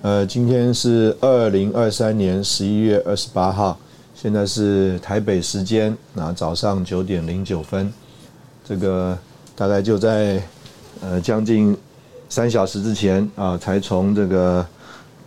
[0.00, 3.76] 呃，今天是二零二三年十一月二十八号，
[4.14, 7.92] 现在是台北时间啊早上九点零九分，
[8.64, 9.18] 这个
[9.56, 10.40] 大概就在
[11.00, 11.76] 呃将近
[12.28, 14.64] 三小时之前啊，才从这个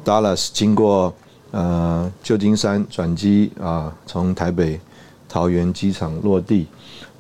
[0.06, 1.14] Dallas 经过
[1.52, 4.80] 呃旧金山转机啊，从台北
[5.28, 6.66] 桃园机场落地。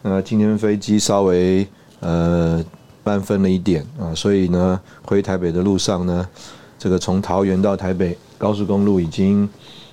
[0.02, 1.68] 那今天飞机稍微
[2.00, 2.64] 呃
[3.04, 6.26] 慢分了一点啊，所以呢回台北的路上呢。
[6.82, 9.48] 这个从桃园到台北高速公路已经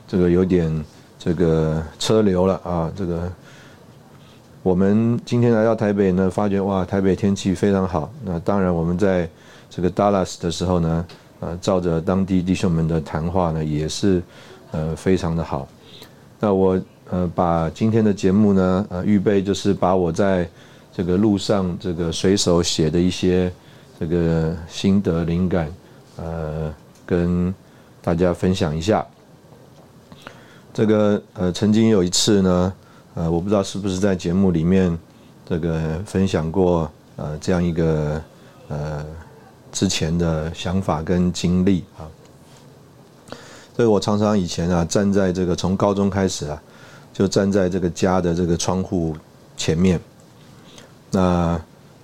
[0.07, 0.85] 这个有点
[1.19, 3.31] 这个车流了啊，这个
[4.63, 8.11] 我们今天来到台北呢，发觉哇，台北天气非常好。
[8.25, 9.29] 那当然我们在
[9.69, 11.05] 这个 Dallas 的时候呢，
[11.41, 14.23] 呃，照着当地弟兄们的谈话呢，也是
[14.71, 15.69] 呃非常的好。
[16.41, 20.49] 那我呃把今天的节目呢，呃预备就是把我在
[20.91, 23.53] 这个路上这个随手写的一些
[24.01, 25.71] 这个心得灵感。
[26.21, 26.75] 呃，
[27.07, 27.55] 跟
[28.03, 29.07] 大家分享一下，
[30.75, 32.73] 这个呃，曾经有一次呢，
[33.15, 34.99] 呃，我不知道是不是在节目里面
[35.49, 38.21] 这个分享过呃这样一个
[38.67, 39.07] 呃
[39.71, 42.03] 之前的想法跟经历啊。
[43.77, 46.61] 所以我常常以前啊，站在这个从高中开始啊，
[47.13, 49.17] 就站在这个家的这个窗户
[49.57, 50.01] 前面，
[51.13, 51.61] 那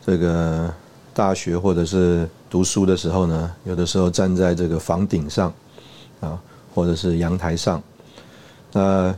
[0.06, 0.72] 这个
[1.12, 2.28] 大学或者是。
[2.54, 5.52] 读书的时候呢，有的时候站在这个房顶上，
[6.20, 6.40] 啊，
[6.72, 7.82] 或者是阳台上，
[8.70, 9.12] 那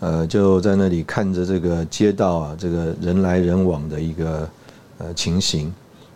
[0.00, 4.50] 呃就在那里看着这个街道啊，这个人来人往的一个
[4.98, 5.72] 呃情形，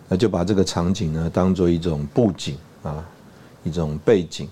[0.08, 3.06] 那就把这个场景呢当做一种布景啊，
[3.62, 4.48] 一种背景。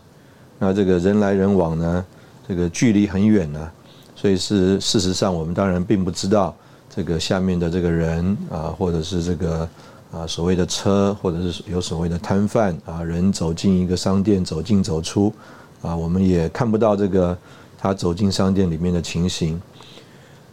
[0.60, 2.04] 那这个人来人往呢，
[2.46, 3.68] 这个距离很远呢，
[4.14, 6.54] 所以是事实上我们当然并不知道
[6.88, 9.68] 这个下面的这个人啊，或者是这个。
[10.12, 15.32] 啊，所谓的车，或者是有所谓的摊贩啊，人走进一个商店，走进走出，
[15.80, 17.36] 啊，我们也看不到这个
[17.78, 19.58] 他走进商店里面的情形。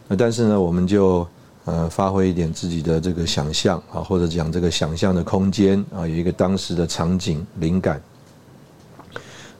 [0.08, 1.28] 那但是呢，我们就
[1.66, 8.02] 呃发挥一点自己的这个想象啊，或者讲这个想象的空间啊，有一个当时的场景灵感。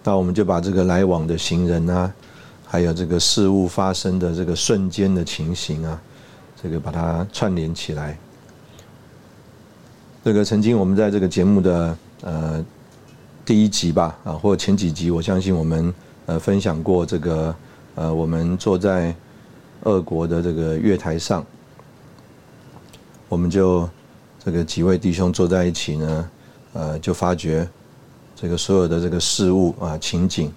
[0.03, 2.11] 那我们就把这个来往的行人啊，
[2.65, 6.00] 还有这个事物发生的这个瞬间的情形啊，
[6.62, 8.19] 这个把它串联起来。
[10.22, 12.62] 这个曾经我们在这个节目的呃
[13.42, 15.94] 第一集吧啊，或前几集，我相信我们
[16.26, 17.54] 呃分享过这个
[17.94, 19.14] 呃，我们坐在
[19.84, 21.44] 俄国的这个月台上，
[23.31, 23.88] 我们就
[24.44, 26.31] 这个几位弟兄坐在一起呢，
[26.75, 27.66] 呃，就发觉
[28.37, 30.52] 这个所有的这个事物啊情景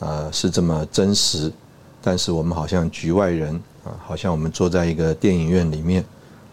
[0.00, 1.50] 啊是这么真实，
[2.02, 3.54] 但是我们好像局外人
[3.84, 6.04] 啊，好像我们坐在一个电影院里面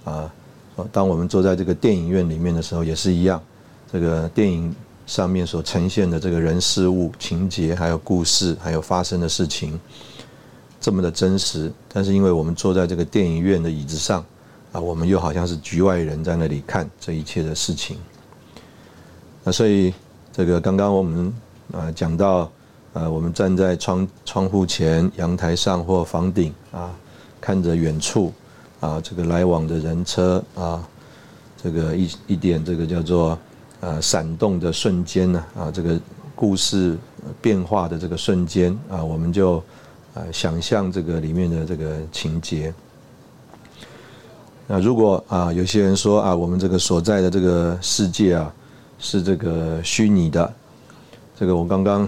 [0.06, 0.32] 啊。
[0.92, 3.42] 当我们坐在这个电影院里面的时候，也是一样。
[3.92, 4.76] 这个电影
[5.06, 9.80] 上面所呈现的这个人事物、情节，还有故事，还有发生的事情，
[10.82, 11.72] 这么的真实。
[11.88, 14.26] 但是因为我们坐在这个电影院的椅子上，
[14.74, 17.98] 啊，我们又好像是局外人在那里看这一切的事情。
[19.44, 19.94] 那所以
[20.34, 21.34] 这个刚刚我们
[21.72, 22.52] 啊讲到，
[22.94, 26.94] 呃，我们站在窗窗户前、阳台上或房顶啊，
[27.40, 28.34] 看着远处。
[28.86, 30.88] 啊，这个来往的人车啊，
[31.58, 33.36] 这个一一点这个叫做
[33.80, 36.00] 呃闪动的瞬间呢啊，这个
[36.36, 36.96] 故事
[37.42, 39.64] 变化的这个瞬间啊，我们就
[40.14, 42.72] 呃想象这个里面的这个情节。
[44.68, 48.54] 那如果啊有些人说啊，我们这个所在的这个世界啊
[49.00, 50.54] 是这个虚拟的，
[51.40, 52.08] 这个我刚刚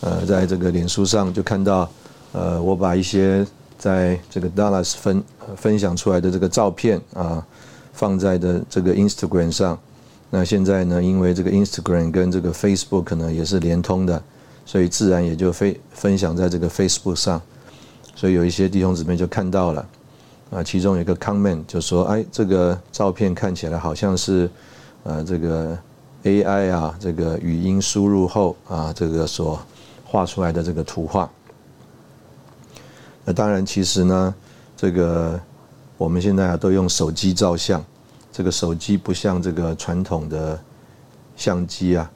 [0.00, 1.86] 呃在这个脸书上就看到
[2.32, 3.46] 呃我把一些。
[3.78, 5.22] 在这个 Dallas 分
[5.56, 7.46] 分享出来的这个照片啊，
[7.92, 9.78] 放在的这个 Instagram 上。
[10.30, 14.20] 那现在呢，因为这个 Instagram 跟这个 Facebook 呢也是连通的，
[14.64, 17.40] 所以自然也就分分享在这个 Facebook 上。
[18.14, 19.86] 所以有一些弟兄姊妹就看到了，
[20.50, 24.50] 啊，其中有一个 comment 就说，哎，这个照片看起来好像是，
[25.04, 25.78] 呃，这个
[26.24, 29.60] AI 啊，这个语音输入后啊，这个所
[30.04, 31.30] 画出来的这个图画。
[33.28, 34.32] 那当然，其实呢，
[34.76, 35.38] 这个
[35.98, 37.84] 我们现在啊都用手机照相，
[38.32, 40.56] 这个手机不像这个传统的
[41.36, 42.08] 相机啊，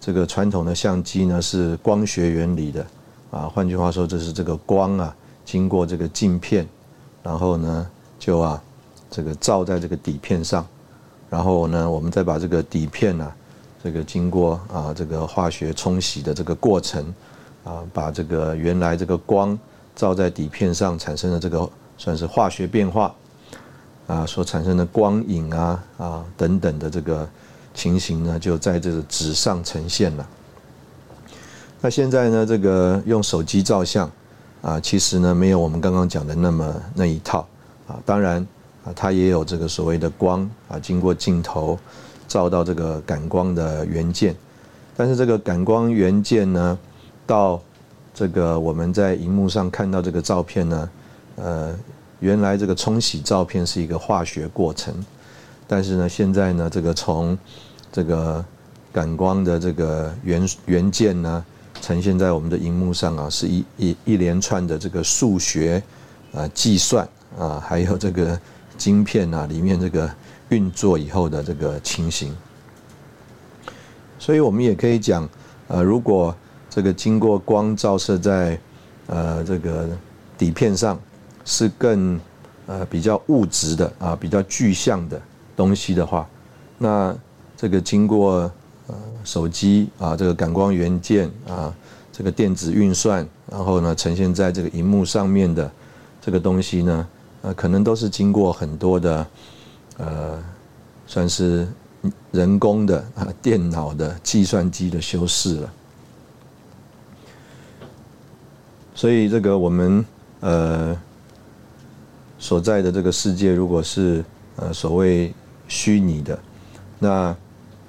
[0.00, 2.84] 这个传统的相机呢是光学原理的
[3.30, 5.14] 啊，换句话说，这是这个光啊
[5.44, 6.66] 经过这个镜片，
[7.22, 8.60] 然后呢就啊
[9.08, 10.66] 这个照在这个底片上，
[11.30, 13.32] 然后呢我们再把这个底片呢
[13.84, 17.14] 这个经过啊这个化学冲洗的这个过程
[17.62, 19.56] 啊，把这个原来这个光。
[19.96, 23.12] 照在底片上产生的这个算是化学变化
[24.06, 27.28] 啊，所产生的光影啊啊等等的这个
[27.74, 30.28] 情形呢，就在这个纸上呈现了。
[31.80, 34.10] 那现在呢，这个用手机照相
[34.62, 37.46] 啊，其实呢没有我们刚刚讲的那么那一套
[37.88, 37.98] 啊。
[38.04, 38.46] 当然
[38.84, 41.78] 啊，它也有这个所谓的光啊，经过镜头
[42.28, 44.36] 照到这个感光的元件，
[44.96, 46.78] 但是这个感光元件呢，
[47.26, 47.60] 到
[48.16, 50.90] 这个我们在荧幕上看到这个照片呢，
[51.36, 51.78] 呃，
[52.20, 55.04] 原来这个冲洗照片是一个化学过程，
[55.68, 57.36] 但是呢，现在呢，这个从
[57.92, 58.42] 这个
[58.90, 61.44] 感光的这个原元件呢，
[61.82, 65.82] 呈现在我们的荧幕上啊，是一一一连串的这个数学
[66.32, 67.06] 啊计算
[67.38, 68.40] 啊，还有这个
[68.78, 70.10] 晶片啊里面这个
[70.48, 72.34] 运作以后的这个情形，
[74.18, 75.28] 所以我们也可以讲，
[75.68, 76.34] 呃，如果
[76.76, 78.60] 这个经过光照射在，
[79.06, 79.88] 呃，这个
[80.36, 81.00] 底片上，
[81.42, 82.20] 是更
[82.66, 85.18] 呃比较物质的啊，比较具象的
[85.56, 86.28] 东西的话，
[86.76, 87.16] 那
[87.56, 88.52] 这个经过
[88.88, 88.94] 呃
[89.24, 91.74] 手机啊，这个感光元件啊，
[92.12, 95.72] 这个电子运算，然后呢呈现在这个荧幕上面的
[96.20, 97.08] 这个东西呢，
[97.40, 99.26] 呃，可能都是经过很多的
[99.96, 100.38] 呃，
[101.06, 101.66] 算是
[102.32, 105.72] 人工的啊，电脑的计算机的修饰了。
[108.96, 110.02] 所以，这个我们
[110.40, 110.98] 呃
[112.38, 114.24] 所在的这个世界，如果是
[114.56, 115.34] 呃所谓
[115.68, 116.38] 虚拟的，
[116.98, 117.36] 那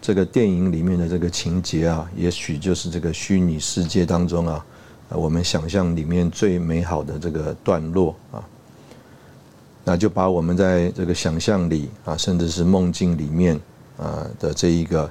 [0.01, 4.65] 这个电影里面的这个情节啊，也许就是这个虚拟世界当中啊，
[5.07, 8.43] 我们想象里面最美好的这个段落啊，
[9.85, 13.57] 那就把我们在这个想象里啊，甚至是梦境里面
[13.97, 15.09] 啊的这一个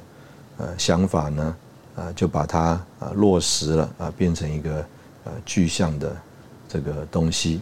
[0.58, 1.56] 呃想法呢，
[1.94, 4.84] 啊，就把它啊落实了啊，变成一个。
[5.26, 6.16] 呃，具象的
[6.68, 7.60] 这个东西。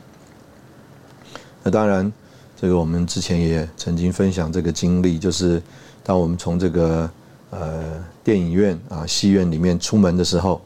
[1.62, 2.12] 那当然，
[2.60, 5.62] 这个我们之前也曾经分享这个经历，就是
[6.02, 7.10] 当我们从这个
[7.48, 10.60] 呃电影院啊、戏院里面出门的时候，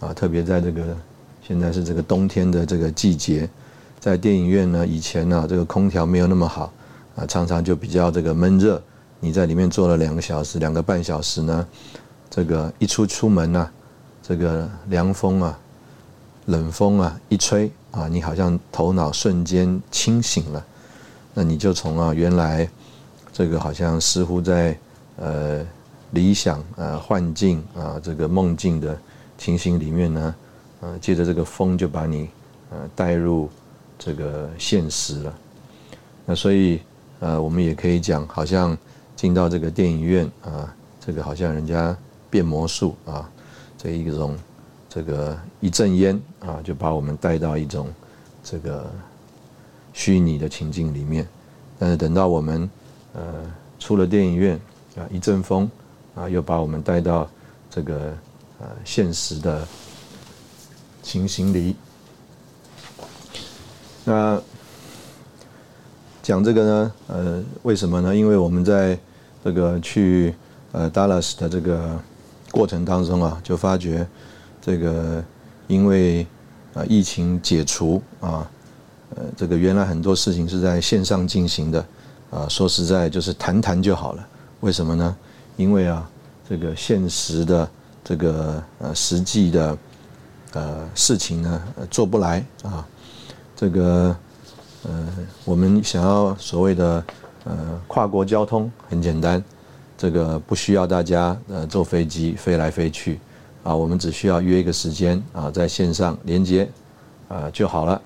[0.00, 0.96] 啊，特别在这个
[1.46, 3.46] 现在是这个冬天的这个季节，
[4.00, 6.72] 在电影院呢，以前呢，这个空调没有那么好
[7.14, 8.82] 啊，常常就比较这个闷热。
[9.20, 11.66] 你在里面坐了两个小时、两个半小时呢，
[12.30, 13.70] 这个一出出门呢，
[14.22, 15.58] 这个凉风啊。
[16.48, 20.64] 冷风啊，一吹啊，你好像头脑瞬间清醒了，
[21.34, 22.66] 那你就从啊原来
[23.34, 24.74] 这个好像似乎在
[25.16, 25.62] 呃
[26.12, 28.98] 理想啊幻境啊这个梦境的
[29.36, 30.34] 情形里面呢，
[30.80, 32.30] 呃，借着这个风就把你
[32.70, 33.50] 呃带入
[33.98, 35.34] 这个现实了。
[36.24, 36.80] 那所以
[37.20, 38.76] 呃，我们也可以讲，好像
[39.14, 41.94] 进到这个电影院啊，这个好像人家
[42.30, 43.28] 变魔术啊，
[43.76, 44.34] 这一种。
[44.88, 47.92] 这个一阵烟啊，就把我们带到一种
[48.42, 48.90] 这个
[49.92, 51.28] 虚拟的情境里面。
[51.78, 52.68] 但是等到我们
[53.12, 53.22] 呃
[53.78, 54.58] 出了电影院
[54.96, 55.70] 啊，一阵风
[56.14, 57.28] 啊，又把我们带到
[57.70, 58.16] 这个
[58.60, 59.66] 呃现实的
[61.02, 61.76] 情形里。
[64.04, 64.40] 那
[66.22, 68.16] 讲这个呢，呃，为什么呢？
[68.16, 68.98] 因为我们在
[69.44, 70.34] 这个去
[70.72, 72.00] 呃 Dallas 的这个
[72.50, 74.06] 过程当中啊，就发觉。
[74.68, 75.24] 这个
[75.66, 76.26] 因为
[76.74, 78.46] 啊疫情解除啊，
[79.16, 81.82] 呃，这个原来很多事情是在线上进行的
[82.30, 84.28] 啊，说实在就是谈谈就好了。
[84.60, 85.16] 为什么呢？
[85.56, 86.06] 因为啊，
[86.46, 87.70] 这个现实的
[88.04, 89.78] 这个呃实际的
[90.52, 92.86] 呃事情呢做不来啊，
[93.56, 94.14] 这个
[94.82, 95.08] 呃
[95.46, 97.02] 我们想要所谓的
[97.44, 99.42] 呃跨国交通很简单，
[99.96, 103.18] 这个不需要大家呃坐飞机飞来飞去。
[103.68, 106.66] 啊，我们只需要约一个时间啊，在线上连接
[107.28, 108.00] 啊就好了。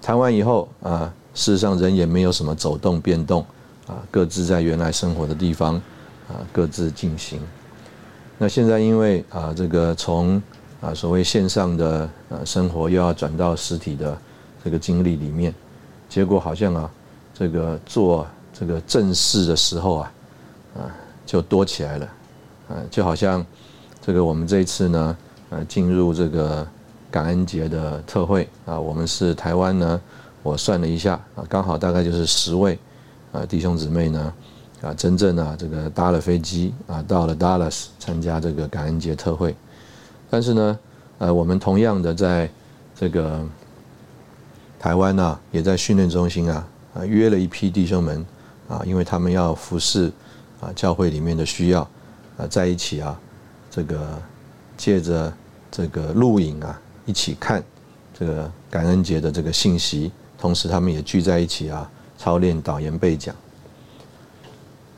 [0.00, 3.44] 谈完以后啊，事实上人也没有什么走动变动
[3.88, 5.74] 啊，各自在原来生活的地方
[6.28, 7.40] 啊各自进行。
[8.38, 10.40] 那现在因为啊这个从
[10.80, 14.16] 啊所谓线上的呃生活又要转到实体的
[14.62, 15.52] 这个经历里面，
[16.08, 16.88] 结果好像啊，
[17.34, 18.24] 这个做
[18.54, 20.12] 这个正事的时候啊，
[20.76, 20.94] 啊
[21.26, 22.06] 就多起来了，
[22.68, 23.44] 啊就好像
[24.00, 25.16] 这个我们这一次呢，
[25.50, 26.66] 呃进入这个
[27.10, 30.00] 感恩节的特会啊，我们是台湾呢，
[30.42, 32.78] 我算了一下啊，刚好大概就是十位
[33.32, 34.32] 啊弟兄姊妹呢。
[34.80, 39.54] 啊，真正啊，这个搭了飞机啊，到了 Dallas 参加这个感恩节特会。
[40.30, 40.78] 但是呢，
[41.18, 42.50] 呃，我们同样的在
[42.98, 43.46] 这个
[44.78, 48.24] 台湾呢，也在训练中心啊，啊，约了一批弟兄们
[48.70, 50.10] 啊，因为他们要服侍
[50.62, 51.82] 啊教会里面的需要
[52.38, 53.20] 啊，在一起啊，
[53.70, 54.20] 这个
[54.76, 55.32] 借着
[55.70, 57.62] 这个录影啊，一起看
[58.12, 63.34] 这个感恩节的这个信息，同时他们也聚在一起啊，操练导言背讲。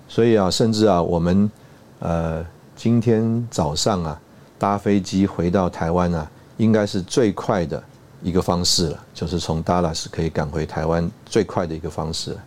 [0.08, 1.50] 所以啊，甚至啊，我们
[1.98, 4.20] 呃今天早上啊
[4.58, 7.82] 搭飞机回到台湾啊，应该是最快的
[8.22, 12.44] 一个方式了，就是从 Dallas 可以赶回台湾最快的一个方式了。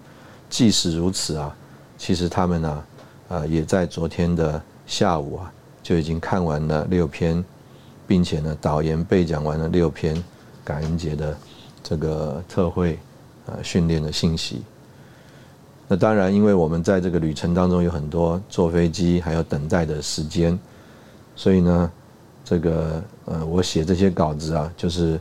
[0.50, 1.55] 即使如此啊，
[1.98, 2.84] 其实他们呢，
[3.29, 5.51] 呃，也在昨天的下午啊
[5.86, 7.46] 就已经看完了六篇，
[8.08, 10.22] 并且呢导言背讲完了六篇
[10.63, 11.38] 感恩节的
[11.84, 12.98] 这个特会
[13.46, 14.63] 呃训练的信息。
[15.88, 20.58] 那当然，因为我们在这个旅程当中有很多坐飞机还有等待的时间，
[21.36, 21.92] 所以呢，
[22.44, 25.20] 这个呃，我写这些稿子啊，就是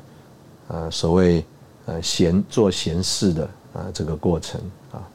[0.68, 1.44] 呃所谓
[1.84, 3.44] 呃闲做闲事的
[3.74, 4.58] 啊这个过程
[4.92, 5.06] 啊。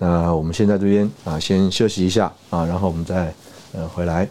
[0.00, 3.32] 那我们现在这边啊，先休息一下啊，然后我们再
[3.72, 4.28] 呃回来。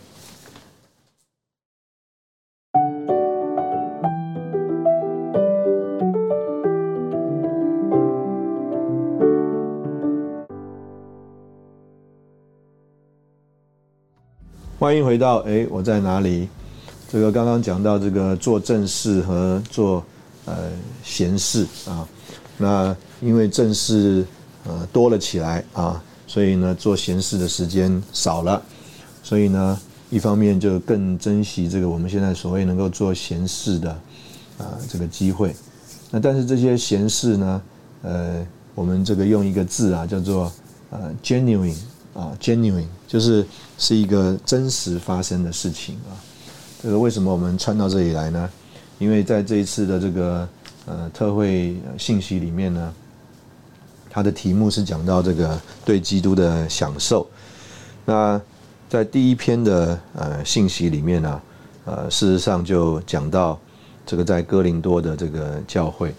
[14.83, 16.49] 欢迎回到哎，我在哪里？
[17.09, 20.03] 这个刚刚讲到这个做正事和做
[20.43, 20.69] 呃
[21.01, 22.05] 闲事啊，
[22.57, 24.25] 那因为正事
[24.65, 28.61] 呃多了起来啊，所以呢做闲事的时间少了，
[29.23, 33.89] 所以呢一方面就更珍惜这个我们现在所谓能够做闲事的
[34.57, 35.55] 啊这个机会。
[36.11, 37.61] 那但是这些闲事呢，
[38.01, 40.51] 呃，我们这个用一个字啊叫做
[40.89, 41.77] 呃 genuine。
[42.13, 43.45] 啊，genuine 就是
[43.77, 46.17] 是一个真实发生的事情啊。
[46.81, 48.49] 这个为什么我们穿到这里来呢？
[48.97, 50.49] 因为在这一次的这个
[50.87, 52.91] 呃特会信息里面呢，
[54.09, 57.27] 它的题目是讲到这个对基督的享受。
[58.03, 58.41] 那
[58.89, 61.41] 在第一篇的呃信息里面呢，
[61.85, 63.59] 呃，事实上就讲到
[64.07, 66.11] 这个在哥林多的这个教会。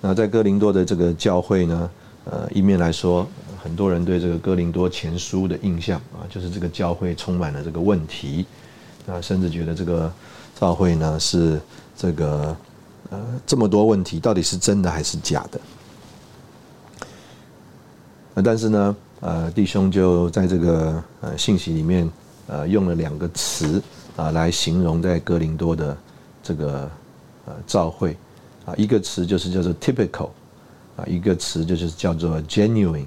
[0.00, 1.90] 那在哥林多的这个教会呢，
[2.26, 3.26] 呃，一面来说。
[3.62, 8.46] 很多人对这个哥林多前书的印象啊，就是这个教会充满了这个问题，
[9.06, 10.12] 啊，甚至觉得这个
[10.58, 11.60] 教会呢是
[11.96, 12.56] 这个
[13.10, 15.60] 呃这么多问题，到底是真的还是假的？
[18.42, 22.08] 但是呢，呃，弟兄就在这个呃信息里面
[22.46, 23.82] 呃用了两个词
[24.14, 25.96] 啊来形容在哥林多的
[26.42, 26.88] 这个
[27.46, 28.16] 呃教会
[28.64, 30.30] 啊，一个词就是叫做 typical
[30.96, 33.06] 啊，一个词就是叫做 genuine。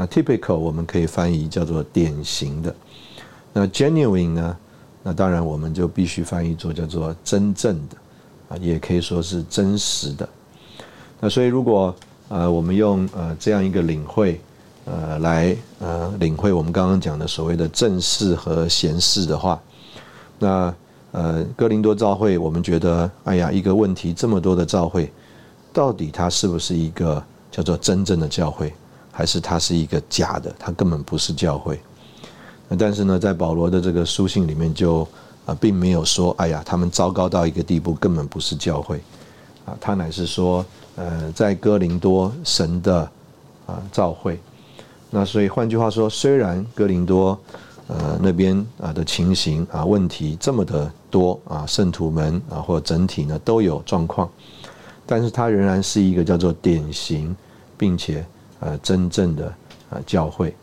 [0.00, 2.72] 那 typical 我们可以翻译叫做典型的，
[3.52, 4.56] 那 genuine 呢？
[5.02, 7.96] 那当然我们就必须翻译做叫做真正的，
[8.48, 10.28] 啊，也可以说是真实的。
[11.18, 11.92] 那所以如果
[12.28, 14.40] 呃我们用呃这样一个领会
[14.84, 19.60] 呃来呃领会我们刚刚讲的所谓的正式和闲事的话，
[20.38, 20.72] 那
[21.10, 25.12] 呃哥林多教会我们觉得哎呀一个问题这么多的教会，
[25.72, 28.72] 到底它是不是一个叫做真正的教会？
[29.18, 31.76] 还是它是一个假的，它根本不是教会。
[32.78, 35.00] 但是呢，在保罗的这个书信里面，就
[35.44, 39.00] 啊，并没有说，哎呀，他们糟糕到一个地步，根本不是教会。
[39.64, 43.10] 啊，他乃是说，呃，在哥林多神的
[43.66, 44.38] 啊召会。
[45.10, 47.36] 那所以换句话说，虽然哥林多
[47.88, 54.30] 呃那边啊的情形啊问题这么的多啊，圣徒们啊或整体呢都有状况，
[55.04, 57.34] 但是它仍然是一个叫做典型，
[57.76, 58.24] 并且。
[58.60, 59.54] 呃，真正的
[59.90, 60.54] 呃教会，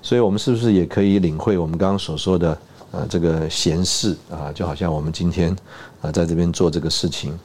[0.00, 2.58] 所以我们是不是也可以领会我们刚刚所说的
[2.90, 4.50] 呃这个闲事啊？
[4.52, 5.54] 就好像我们今天
[6.00, 7.38] 啊在这边做这个事情，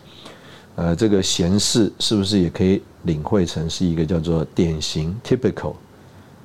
[0.76, 5.74] 呃，这个闲事是不是也可以领会成是一个叫做典型 （typical），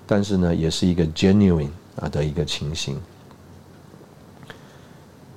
[0.06, 3.00] 但是呢，也是一个 genuine 啊的一个情形。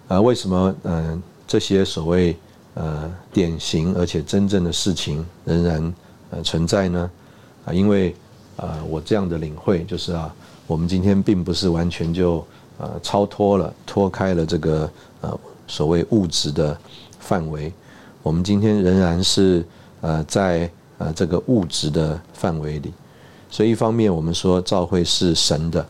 [0.08, 2.36] 啊，为什么嗯这些所谓
[2.74, 5.94] 呃典型而且真正的事情仍然
[6.32, 7.12] 呃存在呢？
[7.68, 8.16] 啊，因为
[8.56, 10.34] 啊，我这样的领会就是啊，
[10.66, 12.46] 我们今天并不是完全就
[12.78, 16.76] 呃超脱了、脱开了这个呃所谓物质的
[17.20, 17.72] 范围，
[18.24, 19.66] 我们今天仍然是
[20.00, 22.94] 呃在呃这个物质的范围里。
[23.50, 25.86] 所以一方面我们说教会是神的，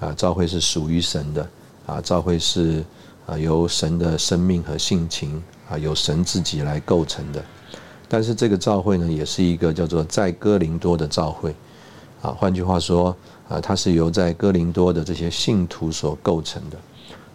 [0.00, 1.48] 啊，教会是属于神的，
[1.86, 2.84] 啊，教会是
[3.26, 7.42] 啊由神的生命和性情啊由神自己来构成的。
[8.08, 11.54] 但是这个教会呢，也是一个叫做在哥林多的教会，
[12.22, 13.16] 啊，换句话说，
[13.48, 16.78] 啊，它是由在哥林多的这些信徒所构成的，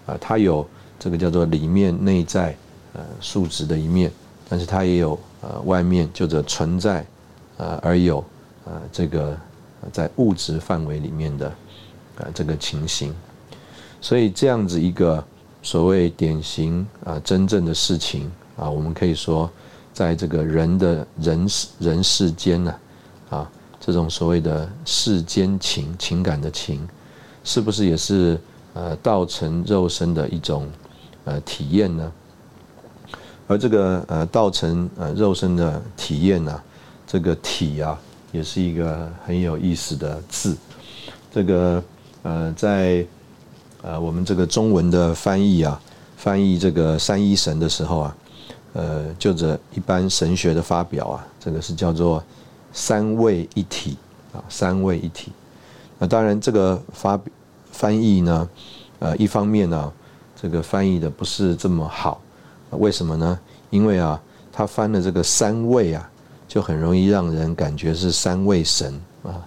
[0.06, 2.56] 啊，它有这个叫做里面内在
[2.94, 4.12] 呃素质的一面，
[4.48, 7.06] 但是它也有呃外面就着存在
[7.58, 8.24] 呃而有
[8.66, 9.38] 呃这个。
[9.94, 11.48] 在物质范围里面的，
[12.18, 13.16] 啊，这个情形，
[14.02, 15.24] 所以这样子一个
[15.64, 19.50] 所谓典型啊，真正的事情啊，我们可以说，
[20.00, 22.74] 在这个人的人世人世间呢，
[23.30, 23.52] 啊，
[23.82, 26.88] 这种所谓的世间情情感的情，
[27.44, 28.40] 是不是也是
[28.74, 30.70] 呃道成肉身的一种
[31.26, 32.10] 呃体验呢？
[33.46, 36.62] 而这个呃道成呃肉身的体验呢，
[37.06, 38.00] 这个体啊。
[38.32, 40.56] 也是一个很有意思的字，
[41.34, 41.84] 这个
[42.22, 43.04] 呃，在
[43.82, 45.82] 呃我们这个中文的翻译啊，
[46.16, 48.16] 翻译这个三一神的时候啊，
[48.74, 52.24] 呃，就着一般神学的发表啊，这个是叫做
[52.72, 53.98] 三位一体
[54.34, 55.32] 啊，三位一体。
[55.98, 57.20] 那当然这个发
[57.72, 58.50] 翻译呢，
[59.00, 59.92] 呃，一方面呢，
[60.40, 62.22] 这个翻译的不是这么好，
[62.72, 63.40] 为什么呢？
[63.70, 64.22] 因为啊，
[64.52, 66.10] 他翻的这个三位啊。
[66.50, 69.46] 就很容易让人感觉是三位神啊，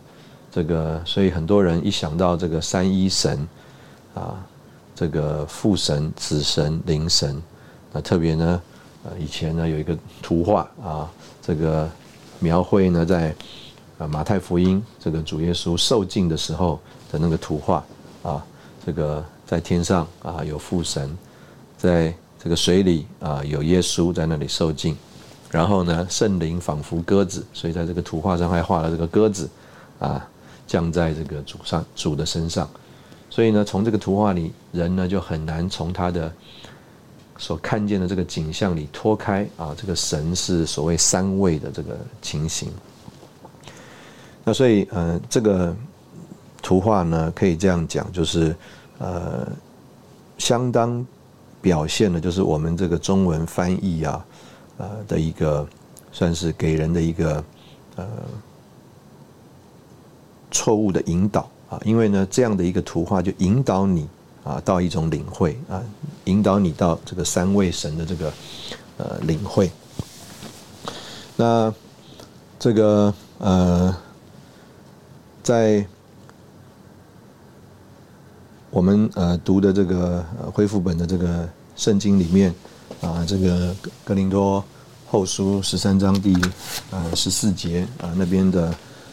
[0.53, 3.45] 这个所以很多人一想到这个三一神
[4.15, 4.39] 啊，
[4.95, 7.43] 这个父神、子神、灵神，
[7.93, 8.63] 那特别呢，
[9.05, 11.91] 呃，以前呢有一个图画啊，这个
[12.39, 13.35] 描绘呢在
[13.99, 16.79] 啊马太福音这个主耶稣受尽的时候
[17.11, 17.85] 的那个图画
[18.23, 18.45] 啊，
[18.87, 21.17] 这个在天上啊有父神，
[21.77, 24.97] 在这个水里啊有耶稣在那里受尽。
[25.51, 29.47] 然后呢，圣灵仿佛鸽子，所以在这个图画上还画了这个鸽子，
[29.99, 30.27] 啊，
[30.67, 32.67] 降在这个主上主的身上。
[33.29, 36.33] 所以呢，从这个图画里，人呢就很难从他的
[37.43, 42.71] 所看见的这个景象里脱开啊，这个神是所谓三位的这个情形。
[44.45, 45.75] 那所以，呃，这个
[46.63, 48.55] 图画呢，可以这样讲，就是
[48.99, 49.45] 呃，
[50.39, 51.05] 相当
[51.61, 54.25] 表现的，就是我们这个中文翻译啊。
[54.79, 55.67] 呃的一个，
[56.13, 57.45] 算是给人的一个
[57.97, 58.07] 呃
[60.51, 64.09] 错误的引导啊，因为呢这样的一个图画就引导你
[64.45, 65.83] 啊到一种领会啊，
[66.25, 68.33] 引导你到这个三位神的这个
[68.99, 69.71] 呃领会。
[71.37, 71.73] 那
[72.59, 73.97] 这个呃
[75.43, 75.87] 在
[78.71, 82.55] 我们呃读的这个恢复本的这个圣经里面。
[83.01, 83.75] 啊，这个
[84.05, 84.63] 格林多
[85.09, 86.37] 后书十三章第
[86.91, 88.73] 呃十四节啊那边的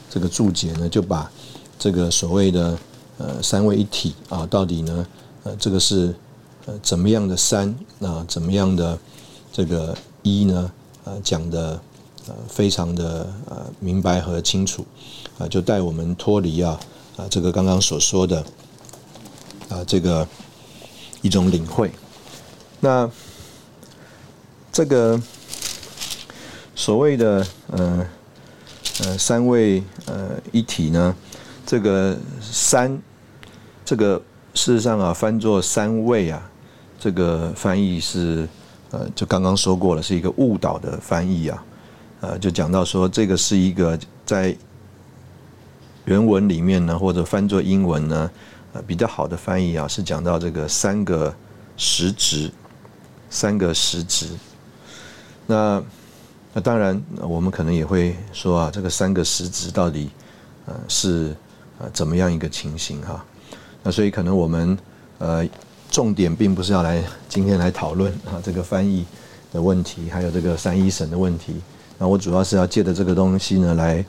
[0.10, 1.32] 这个注解呢，就把
[1.80, 2.78] 这个所谓的
[3.20, 5.06] 呃三位一体啊，到底呢
[5.44, 6.16] 呃这个是
[6.66, 7.70] 呃怎么样的三
[8.02, 8.98] 啊，怎么样的
[9.54, 10.72] 这个一呢？
[11.04, 11.80] 呃讲的
[12.28, 14.84] 呃非常的呃明白和清楚
[15.38, 16.80] 啊，就带我们脱离啊
[17.18, 18.44] 啊这个刚刚所说的
[19.70, 20.28] 啊这个
[21.22, 21.92] 一种领会，
[22.80, 23.08] 那。
[24.72, 25.20] 这个
[26.76, 28.08] 所谓的呃
[29.04, 31.14] 呃三位呃一体呢，
[31.66, 33.02] 这个三
[33.90, 34.22] 这个
[34.54, 36.48] 事实上啊翻作三位啊，
[37.00, 38.48] 这个翻译是
[38.92, 41.64] 呃就刚刚说过了，是一个误导的翻译啊，
[42.22, 43.98] 呃就讲到说这个是一个
[44.28, 44.56] 在
[46.06, 48.30] 原文里面呢，或者翻作英文呢，
[48.74, 51.34] 呃比较好的翻译啊是讲到这个三个
[51.76, 52.52] 实质，
[53.28, 54.28] 三个实质。
[55.48, 55.82] 那
[56.54, 60.12] 那当然，我们可能也会说啊，这个三个实质到底
[60.68, 61.36] 呃是
[61.80, 63.26] 呃怎么样一个情形哈？
[63.84, 64.78] 那所以可能我们
[65.18, 65.48] 呃
[65.90, 69.06] 重点并不是要来今天来讨论啊这个翻译
[69.52, 71.56] 的问题，还有这个三一神的问题。
[71.98, 74.04] 那我主要是要借着这个东西呢，来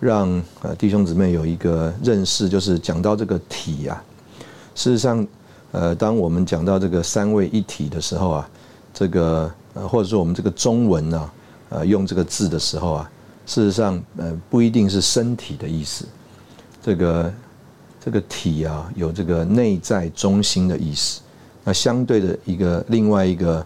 [0.00, 4.02] 让呃弟兄姊妹有一个认识，就是讲到这个体啊，
[4.74, 5.26] 事实上
[5.72, 8.48] 呃当我们讲到这个三位一体的时候啊，
[8.92, 9.50] 这个。
[9.76, 11.30] 呃，或者说我们这个中文呢，
[11.68, 13.10] 呃，用这个字的时候啊，
[13.44, 16.04] 事实上，呃，不一定是身体的意思。
[16.80, 17.34] 这个
[18.04, 21.20] 这个体啊，有这个内在中心的意思。
[21.64, 23.64] 那相对的一个另外一个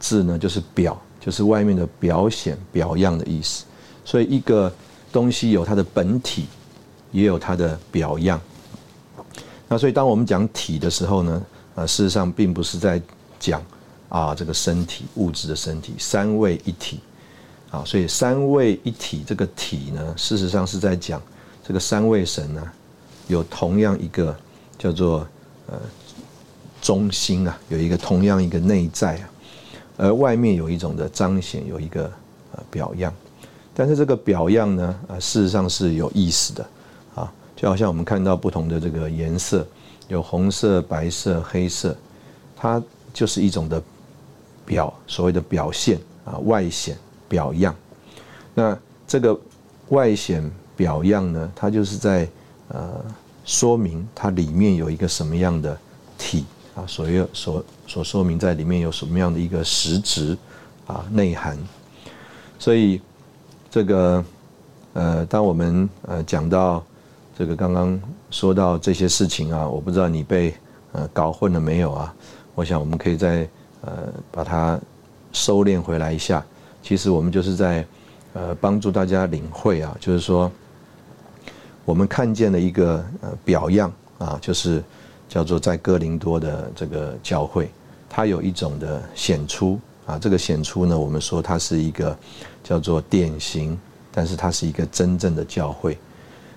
[0.00, 3.64] 字呢，就是表，就是外面的表显、表样的意思。
[4.04, 4.72] 所以一个
[5.12, 6.46] 东西有它的本体，
[7.12, 8.40] 也有它的表样。
[9.68, 11.42] 那所以当我们讲体的时候呢，
[11.76, 13.00] 啊，事实上并不是在
[13.38, 13.62] 讲。
[14.08, 16.98] 啊，这个身体物质的身体三位一体，
[17.70, 21.20] 啊，所以三位一体这个体呢，事实上是在讲
[21.62, 22.72] 这个三位神呢，
[23.28, 24.36] 有同样一个
[24.76, 25.24] 叫做
[25.68, 25.78] 呃
[26.82, 29.30] 中心啊，有一个同样一个内在啊，
[29.96, 32.10] 而外面有一种的彰显，有一个
[32.52, 33.14] 呃表样，
[33.72, 36.66] 但是这个表样呢，啊，事实上是有意思的
[37.14, 39.64] 啊，就好像我们看到不同的这个颜色，
[40.08, 41.96] 有红色、白色、黑色，
[42.56, 43.80] 它就是一种的
[44.66, 46.98] 表，所谓的表现啊，外显。
[47.30, 47.76] 表样，
[48.54, 48.74] 那
[49.06, 49.38] 这个
[49.90, 51.52] 外显表样呢？
[51.54, 52.26] 它就是在
[52.68, 53.04] 呃
[53.44, 55.78] 说明它里面有一个什么样的
[56.16, 60.36] 体啊，所有所所说明在里面有什么样的一个实质
[60.86, 61.58] 啊内涵。
[62.58, 63.00] 所以
[63.70, 64.24] 这个
[64.92, 66.84] 呃，当我们呃讲到
[67.38, 68.00] 这个刚刚
[68.30, 70.54] 说到这些事情啊，我不知道你被
[70.92, 72.14] 呃搞混了没有啊？
[72.54, 73.48] 我想我们可以再
[73.82, 74.78] 呃把它
[75.32, 76.44] 收敛回来一下。
[76.82, 77.86] 其实我们就是在，
[78.32, 80.50] 呃，帮助大家领会啊，就是说，
[81.88, 84.84] 我们看见了一个呃表样啊，就是
[85.26, 87.70] 叫做在哥林多的这个教会，
[88.10, 92.14] 它有一种的显出啊，这个显出呢，我们说它是一个
[92.62, 93.78] 叫做典型，
[94.12, 95.96] 但是它是一个真正的教会。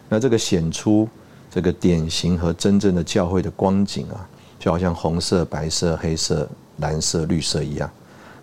[0.09, 1.07] 那这个显出
[1.49, 4.27] 这个典型和真正的教会的光景啊，
[4.59, 6.45] 就好像红色、白色、黑色、
[6.79, 7.89] 蓝色、绿色一样。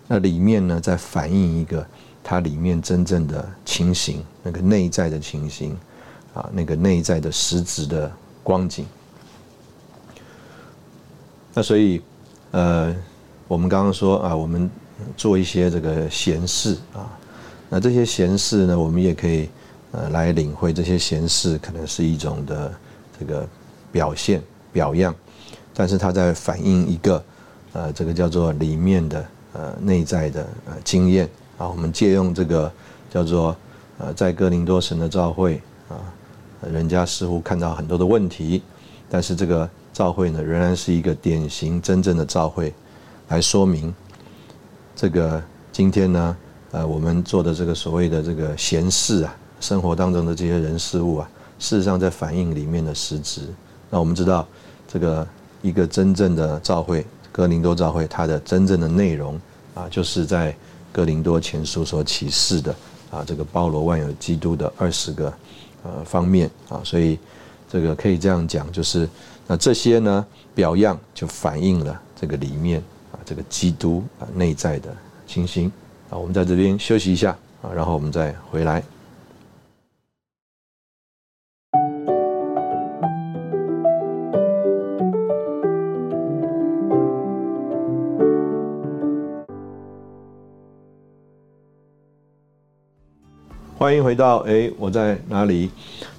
[0.07, 1.85] 那里面呢，在反映一个
[2.23, 5.77] 它里面真正的情形，那个内在的情形，
[6.39, 8.85] 啊，那个内在的实质的光景。
[11.53, 12.01] 那所以，
[12.51, 12.95] 呃，
[13.47, 14.69] 我们刚刚说啊，我们
[15.17, 17.11] 做一些这个闲事啊，
[17.69, 19.49] 那这些闲事呢，我们也可以
[19.91, 22.73] 呃来领会，这些闲事可能是一种的
[23.19, 23.47] 这个
[23.91, 25.13] 表现表样，
[25.73, 27.23] 但是它在反映一个
[27.73, 29.25] 呃，这个叫做里面的。
[29.51, 32.71] 呃，内在的呃经验啊，我们借用这个
[33.09, 33.57] 叫做
[33.97, 35.59] 呃，在哥林多神的召会，
[36.71, 38.61] 人家似乎看到很多的问题，
[39.09, 42.73] 但是这个召会呢，仍然是一个典型真正的召会，
[43.27, 43.93] 来说明
[44.95, 45.41] 这个
[45.71, 46.37] 今天呢，
[46.71, 53.41] 呃，我们做的这个所谓的这个闲事啊，生活当中的这些人事物啊，事实上在反映里面的实质。
[53.89, 54.47] 那我们知道，
[54.87, 55.27] 这个
[55.61, 57.05] 一个真正的召会。
[57.31, 59.39] 哥林多照会它的真正的内容
[59.73, 60.53] 啊，就是在
[60.91, 62.75] 哥林多前书所启示的
[63.11, 65.31] 啊，这个包罗万有基督的二十个
[65.83, 67.17] 呃方面啊，所以
[67.69, 69.07] 这个可以这样讲，就是
[69.47, 74.95] 那这些呢表样就反映了这个里面啊这个基督啊内在的
[75.27, 75.71] 清新
[76.09, 76.17] 啊。
[76.17, 78.83] 我们在这边休息一下啊，然后我们再回来。
[93.79, 95.71] 欢迎回到哎，我在哪里？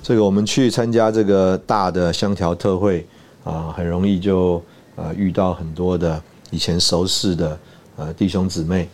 [0.02, 3.06] 这个我们去参加这个大的香条特会
[3.44, 4.56] 啊，很容易就
[4.96, 6.18] 啊遇到很多的
[6.50, 7.58] 以前熟识的
[7.96, 8.88] 呃弟兄姊妹。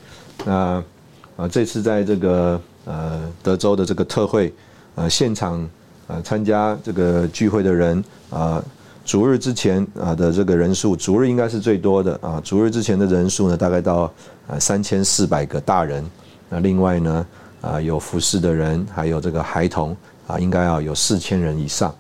[0.45, 0.83] 那
[1.37, 4.53] 啊这次在这个呃德州的这个特会
[4.97, 5.65] 呃现场
[6.09, 8.61] 呃参加这个聚会的人啊，
[9.05, 14.13] 逐日之前啊的这个人数，逐日应该是最多的啊，逐日之前的人数呢大概到
[14.49, 16.05] 啊三千四百个大人。
[16.49, 17.25] 那另外呢？
[17.61, 21.95] 啊，有服侍的人，还有这个孩童啊，应该要有四千人以上。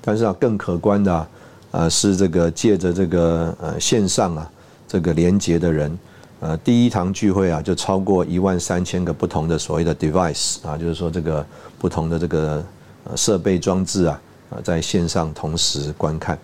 [0.00, 1.26] 但是啊，更可观的
[1.70, 4.50] 啊，是这个借着这个呃线上啊
[4.86, 5.98] 这个连接的人，
[6.40, 11.44] 呃，第一堂聚会啊就超过一万三千个不同的所谓的 device 啊，就是说这个
[11.78, 12.64] 不同的这个
[13.04, 16.38] 呃设备装置啊啊在线上同时观看，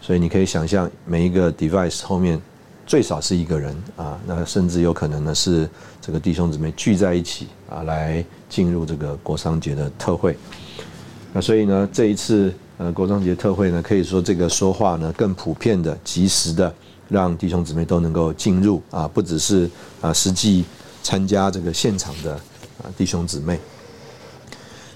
[0.00, 2.40] 所以你可以想象每一个 device 后面。
[2.84, 5.70] 最少是一个人啊，那甚至有可能呢是
[6.02, 10.36] 这个弟兄姊妹聚在一起啊，来进入这个国商节的特会。
[11.32, 16.74] 那所以呢，这一次呃国商节特会呢，可以说这个说话呢更普遍的、及时的，
[17.08, 20.64] 让弟兄姊妹都能够进入啊，不只是啊实际
[21.04, 23.58] 参加这个现场的啊弟兄姊妹。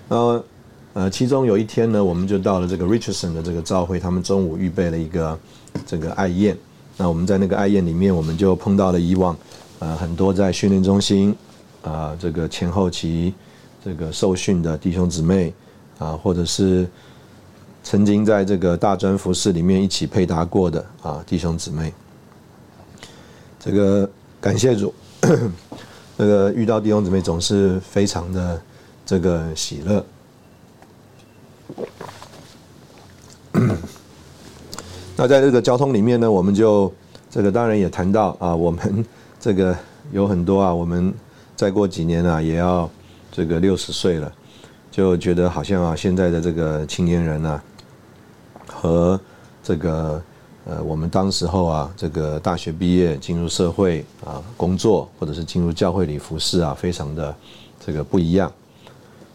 [0.08, 0.44] 呃
[0.92, 5.38] 呃，其中有一天呢，我们就到了这个 Richardson 的这个召会，他们中午预备了一个
[5.86, 6.56] 这个爱宴。
[6.96, 9.36] 那我们在那个爱宴里面，我们就碰到了以往，
[9.78, 11.36] 呃，很多在训练中心，
[11.82, 13.34] 啊，这个前后期
[13.84, 15.52] 这个受训的弟兄姊妹，
[15.98, 16.88] 啊，或者是
[17.82, 21.92] 曾经在这个大专服饰里面一起配搭过的啊弟兄姊妹，
[23.60, 24.08] 这个
[24.40, 24.94] 感谢主，
[26.16, 28.60] 这个遇到弟兄姊妹总是非常的
[29.04, 30.04] 这个喜乐。
[35.16, 36.92] 那在这个交通里面呢，我们就
[37.30, 39.04] 这个当然也谈到啊，我们
[39.46, 39.78] 这个
[40.10, 41.14] 有很多啊，我们
[41.54, 42.90] 再过几年啊，也要
[43.30, 44.32] 这个六十岁了，
[44.90, 47.62] 就觉得好像啊，现在的这个青年人呢，
[48.66, 49.20] 和
[49.62, 50.20] 这个
[50.64, 57.32] 呃，我们当时候啊，这个大学毕业进入社会啊工作，或者是进入教会里服侍啊，非常的
[57.78, 58.52] 这个不一样。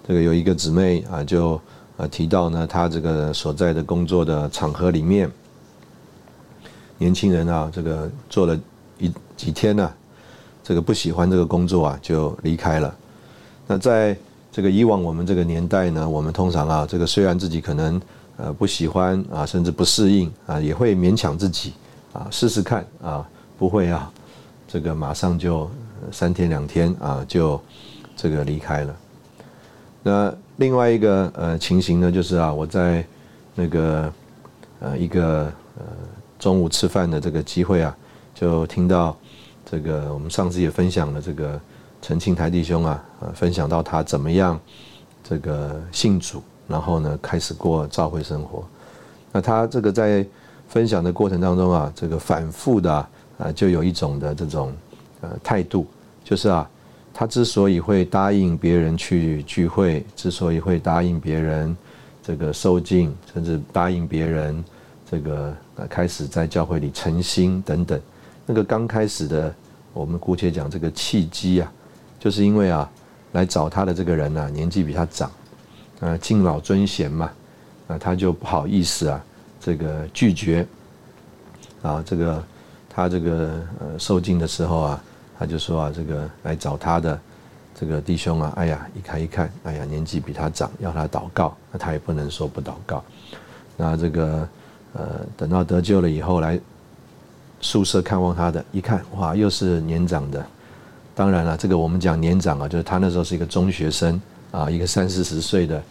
[0.06, 1.58] 这个有一个姊妹啊，就
[1.96, 5.32] 呃提到呢，她这个所在的工作的场合里面，
[6.98, 8.60] 年轻人啊，这个做了
[9.00, 9.90] 一几天呢。
[10.64, 12.96] 这个不喜欢这个工作啊，就离开了。
[13.68, 14.16] 那在
[14.52, 18.02] 这个以往我们这个年代呢，我们通常啊，这个虽然自己可能
[18.38, 21.74] 呃不喜欢啊，甚至不适应啊，也会勉强自己
[22.14, 24.12] 啊试试看啊，不会啊，
[24.68, 25.70] 这个马上就
[26.12, 27.60] 三天两天啊就
[28.16, 28.96] 这个离开了。
[30.04, 33.06] 那另外一个呃情形呢，就是啊，我在
[33.56, 34.14] 那个
[34.80, 35.86] 呃一个呃
[36.38, 37.96] 中午吃饭的这个机会啊，
[38.36, 39.18] 就听到。
[39.72, 41.58] 这个我们上次也分享了，这个
[42.02, 44.60] 陈庆台弟兄啊，呃，分享到他怎么样
[45.24, 48.68] 这个信主，然后呢开始过教会生活。
[49.32, 50.26] 那他这个在
[50.68, 52.94] 分享的过程当中啊，这个反复的
[53.38, 54.74] 啊，就有一种的这种
[55.22, 55.88] 呃态度，
[56.22, 56.70] 就是啊，
[57.14, 61.74] 他之所以会答应别人去聚会，之所以会答应别人
[62.22, 64.62] 这个受敬，甚至答应别人
[65.10, 65.56] 这个
[65.90, 67.98] 开始在教会里诚心等等，
[68.46, 69.54] 那个刚开始的。
[69.94, 71.70] 我们姑且讲这个契机啊，
[72.18, 72.90] 就是因为啊，
[73.34, 75.30] 来找他的这个人呢，年纪比他长，
[76.00, 77.30] 啊，敬老尊贤嘛，
[77.90, 79.22] 啊，他就不好意思啊，
[79.60, 80.66] 这个拒绝，
[81.82, 82.42] 啊，这个
[82.90, 85.04] 他这个呃受敬的时候啊，
[85.38, 87.20] 他就说啊，这个来找他的
[87.76, 93.04] 这个弟兄啊，哎呀，一看一看，哎呀，年纪比他长，要他祷告，那他也不能说不祷告，
[93.76, 94.48] 那这个
[94.94, 96.58] 呃，等到得救了以后来。
[97.62, 100.46] 宿舍看望他的，一看哇，又是年长的。
[101.14, 104.20] 当然了，这个我们讲年长啊，就是他那时候是一个中学生
[104.50, 105.82] 啊，一个三四十岁的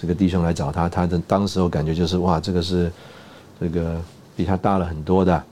[0.00, 2.90] 这个弟兄来找他，他的当时候感觉就是哇，这个是
[3.60, 4.00] 这个
[4.34, 5.44] 比他大了很多的，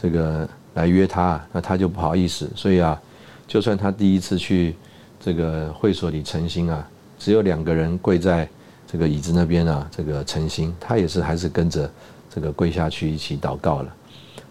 [0.00, 2.50] 这个来约他，那他就不好意思。
[2.54, 3.00] 所以啊，
[3.46, 4.74] 就算他第一次去
[5.20, 6.86] 这个会所里诚心啊，
[7.18, 8.46] 只有两个人跪在
[8.90, 11.88] 这个椅子那边啊，这个诚心，他也是还是跟着
[12.28, 13.94] 这个跪下去一起祷告了。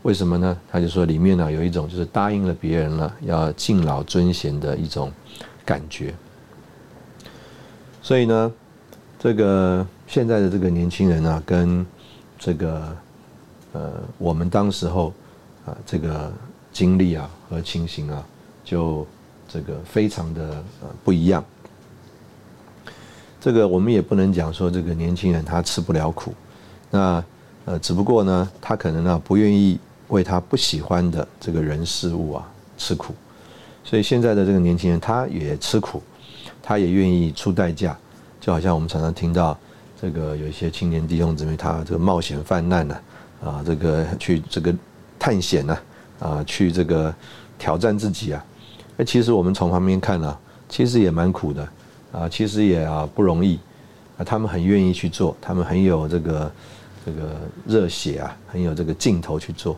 [0.08, 0.58] 为什么呢？
[0.72, 5.12] 他就说里面呢有一种就是答应了别人了，要敬老尊贤的一种
[5.66, 6.14] 感觉。
[8.02, 8.54] 所以呢，
[9.20, 11.86] 这个现在的这个年轻人啊，跟
[12.40, 12.96] 这个
[13.74, 15.14] 呃我们当时候
[15.66, 16.32] 啊这个
[16.72, 18.26] 经历啊和情形啊，
[18.64, 19.06] 就
[19.50, 20.42] 这个非常的
[20.82, 21.44] 呃不一样。
[23.42, 26.34] 这个我们也不能讲说这个年轻人他吃不了苦，
[26.90, 27.22] 那
[27.66, 29.78] 呃只不过呢，他可能呢不愿意。
[30.10, 33.14] 为他不喜欢的这个人事物啊吃苦，
[33.84, 36.02] 所以现在的这个年轻人他也吃苦，
[36.62, 37.98] 他也愿意出代价，
[38.40, 39.58] 就好像我们常常听到
[40.00, 42.98] 这个有一些青年弟兄姊妹，他这个冒险犯难呢，
[43.44, 44.74] 啊，这个去这个
[45.20, 45.78] 探险呢，
[46.20, 47.14] 啊，去这个
[47.58, 48.46] 挑战自己啊，
[48.96, 50.38] 那其实我们从旁边看呢，
[50.70, 51.68] 其实也蛮苦的，
[52.12, 53.60] 啊，其实也啊不容易，
[54.18, 56.52] 啊，他们很愿意去做，他们很有这个
[57.06, 59.76] 这个热血啊，很有这个劲头去做。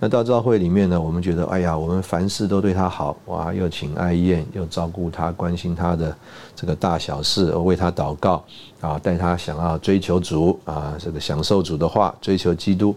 [0.00, 6.14] 那到教会里面呢，我们觉得，哎呀，我们凡事都对他好，哇，又请爱宴，又照顾他，关心他的
[6.54, 8.44] 这个大小事，为他祷告，
[8.80, 12.94] 啊，带他想要追求主，啊，这个享受主的话，追求基督。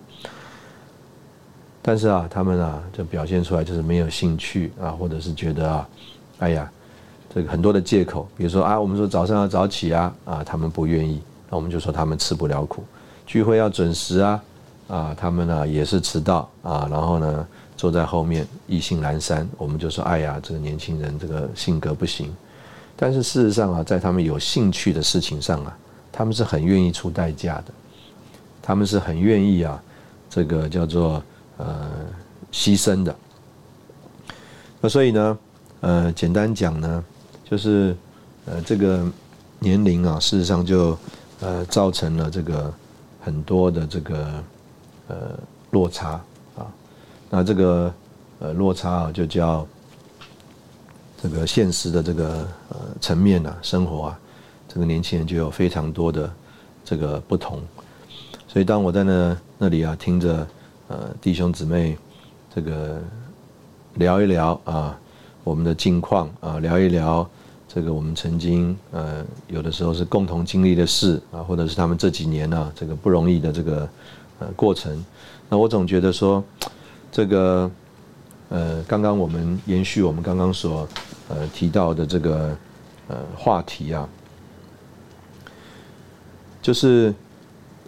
[1.81, 5.88] 但是啊，他们啊，就表现出来就是没有兴趣啊，或者是觉得啊，
[6.39, 6.69] 哎呀，
[7.33, 12.83] 这个很多的借口，比如说啊，我们说早上要早起啊，啊，他们不愿意，那我们就说他们吃不了苦，
[13.25, 14.43] 聚会要准时啊。
[14.88, 17.45] 啊，他们呢也是迟到啊，然后呢
[17.76, 22.34] 坐在后面意兴阑珊，我们就说，哎呀，这个年轻人这个性格不行。
[22.95, 25.78] 但是事实上啊，在他们有兴趣的事情上啊，
[26.10, 27.65] 他们是很愿意出代价的，
[28.62, 29.84] 他们是很愿意啊，
[30.30, 31.21] 这个叫做
[31.58, 31.89] 呃
[32.52, 33.13] 牺牲的。
[34.80, 35.38] 那所以呢，
[35.82, 37.04] 呃，简单讲呢，
[37.43, 37.93] 就是
[38.45, 39.06] 呃这个
[39.60, 40.97] 年龄啊，事实上就
[41.41, 42.73] 呃造成了这个
[43.21, 44.41] 很多的这个。
[45.10, 45.39] 呃，
[45.72, 46.20] 落差
[46.58, 46.67] 啊，
[47.30, 47.93] 那这个
[48.39, 49.65] 呃落差啊，就叫
[51.24, 54.20] 这个现实的这个呃层面啊，生活啊，
[54.67, 56.30] 这个年轻人就有非常多的
[56.84, 57.62] 这个不同。
[58.50, 60.46] 所以当我在那那里啊，听着
[60.89, 61.98] 呃弟兄姊妹
[62.54, 63.00] 这个
[63.93, 65.00] 聊一聊啊，
[65.46, 67.26] 我们的近况啊，聊一聊
[67.65, 73.88] 这个我们曾经呃有的时候是共同经历的事啊，或者是他们这几年呢这个不容易的这个。
[74.39, 75.04] 呃，过程，
[75.50, 76.43] 那我总觉得说，
[77.12, 77.71] 这个，
[78.50, 80.88] 呃，刚刚我们延续我们刚刚所
[81.28, 82.56] 呃提到的这个
[83.08, 84.08] 呃话题啊，
[86.62, 87.12] 就是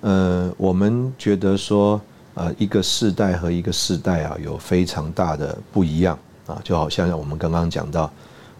[0.01, 2.01] 呃我们觉得说
[2.33, 8.11] 呃一个世代和一个世代啊有非常大的不一样啊，就好像我们刚刚讲到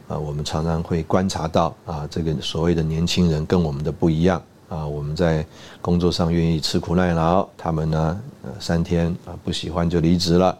[0.07, 4.39] 啊，我们常常会观察到啊这个所谓的年轻人跟我们的不一样。
[4.69, 5.43] 啊，我们在
[5.81, 10.55] 工作上愿意吃苦耐劳，他们呢，呃，三天啊不喜欢就离职了，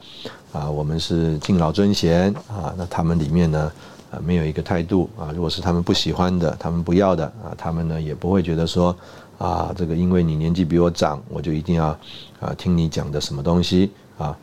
[0.52, 3.72] 啊，我们是敬老尊贤啊，那他们里面呢，
[4.12, 8.96] 啊，没有一个态度啊，如果是他们不喜欢的，他们不要的啊，他们呢也不会觉得说，
[9.38, 11.96] 啊，这个因为你年纪比我长，我就一定要
[12.40, 14.36] 啊听你讲的什么东西啊，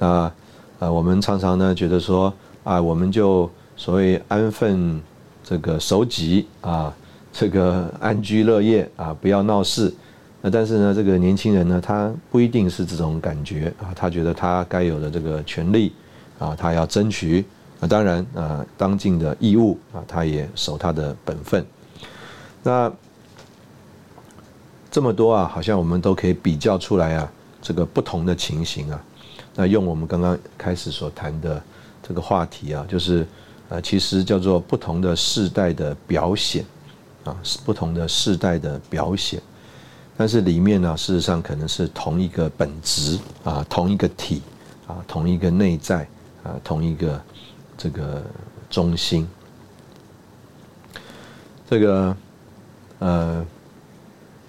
[0.00, 0.32] 那
[0.80, 5.00] 啊，我们常常呢觉得说，啊，我们就所谓安分
[5.44, 6.92] 这个守己啊。
[7.36, 9.92] 这个安居乐业啊，不要闹事。
[10.40, 13.90] 那但是呢，这个年轻人呢，他不一定是这种感觉啊。
[13.92, 15.92] 他觉得他该有的这个权利
[16.38, 17.44] 啊，他要争取。
[17.80, 21.66] 那当然啊，当尽的义务啊，他也守他的本分。
[22.62, 22.90] 那
[24.88, 29.04] 这么多啊，好像我们都可以比较出来啊，这个不同的情形啊。
[29.56, 31.60] 那用我们刚刚开始所谈的
[32.00, 33.26] 这个话题啊，就是
[33.70, 36.64] 呃，其实叫做不同的世代的表现。
[37.24, 39.40] 啊，是不同的世代的表现，
[40.16, 44.42] 但是里面呢，事实上可能是同一个本质啊，同一个体
[44.86, 46.06] 啊，同一个内在
[46.42, 47.22] 啊，同一个
[47.76, 48.22] 这个
[48.68, 49.26] 中心。
[51.66, 52.16] 这个
[52.98, 53.44] 呃，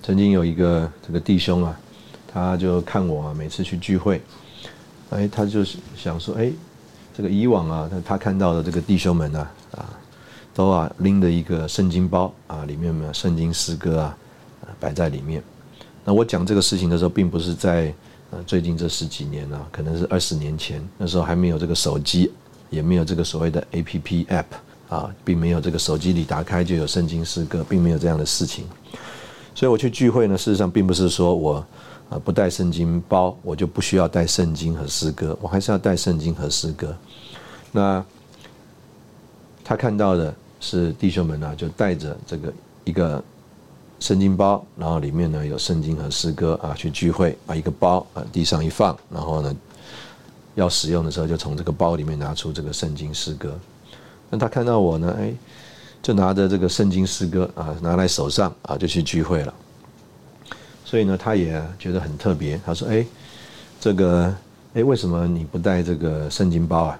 [0.03, 1.79] 曾经有一个这个弟兄啊，
[2.27, 4.21] 他就看我啊，每次去聚会，
[5.11, 6.51] 哎，他就是想说，哎，
[7.15, 9.51] 这个以往啊，他他看到的这个弟兄们呢，啊。
[10.56, 14.18] 都啊拎着一个圣经包啊，里面有圣经诗歌啊，
[14.80, 15.44] 摆在里面。
[16.06, 17.94] 那我讲这个事情的时候，并不是在
[18.32, 22.32] 呃最近这十几年啊，可能是二十年前，那时候还没有这个手机，
[22.70, 24.46] 也没有这个所谓的 A P P App
[24.88, 28.63] 啊，并没有这个手机里打开就有圣经诗歌，并没有这样的事情。
[29.54, 31.56] 所以我去聚会呢，事实上并不是说我
[32.10, 36.96] 啊不带圣经包，我就不需要带圣经和诗歌，我还是要带圣经和诗歌。
[37.74, 38.06] 那
[39.65, 40.34] 他看到的。
[40.67, 42.51] 是弟兄们呢，就带着这个
[42.86, 43.23] 一个
[43.99, 49.56] 圣经包，然后里面呢有圣经和诗歌啊，去聚会，把一个包啊地上一放，然后呢
[50.56, 53.56] 要使用的时候，就从这个包里面拿出这个圣经诗歌。
[54.32, 55.32] 那他看到我呢，哎，
[56.01, 59.54] 就拿着这个圣经诗歌啊，拿来手上啊，就去聚会了。
[60.84, 62.60] 所以呢，他也觉得很特别。
[62.65, 63.06] 他说：“哎，
[63.80, 64.34] 这个，
[64.73, 66.97] 哎，为什么你不带这个圣经包啊？”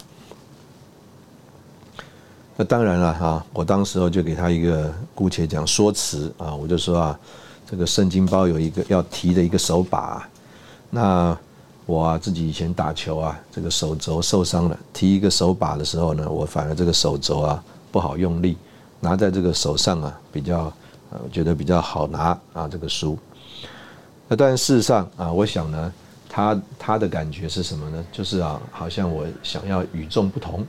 [2.58, 7.20] 那当然了哈，我当时候就给他一个姑且讲说辞啊，我就说啊，
[7.70, 10.26] 这个圣经包有一个要提的一个手把，
[10.89, 11.38] 那
[11.86, 18.58] 我啊自己以前打球啊，这个手肘受伤了，提一个手把的时候呢，我反而这个手肘啊不好用力，
[19.02, 20.72] 拿在这个手上啊比较
[21.10, 23.18] 呃觉得比较好拿啊这个书。
[24.30, 25.94] 那但事实上啊，我想呢，
[26.30, 28.06] 他他的感觉是什么呢？
[28.13, 30.65] 就是啊，好像我想要与众不同。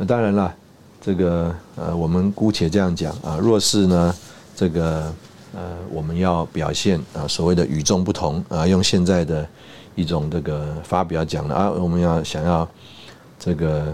[0.00, 0.54] 那当然了，
[1.00, 4.14] 这个呃，我们姑且这样讲啊，若是呢，
[4.54, 5.12] 这个
[5.52, 9.44] 呃，我们要表现啊，所谓的与众不同啊，用现在的
[9.96, 12.68] 一种这个发表讲的啊，我们要想要
[13.40, 13.92] 这个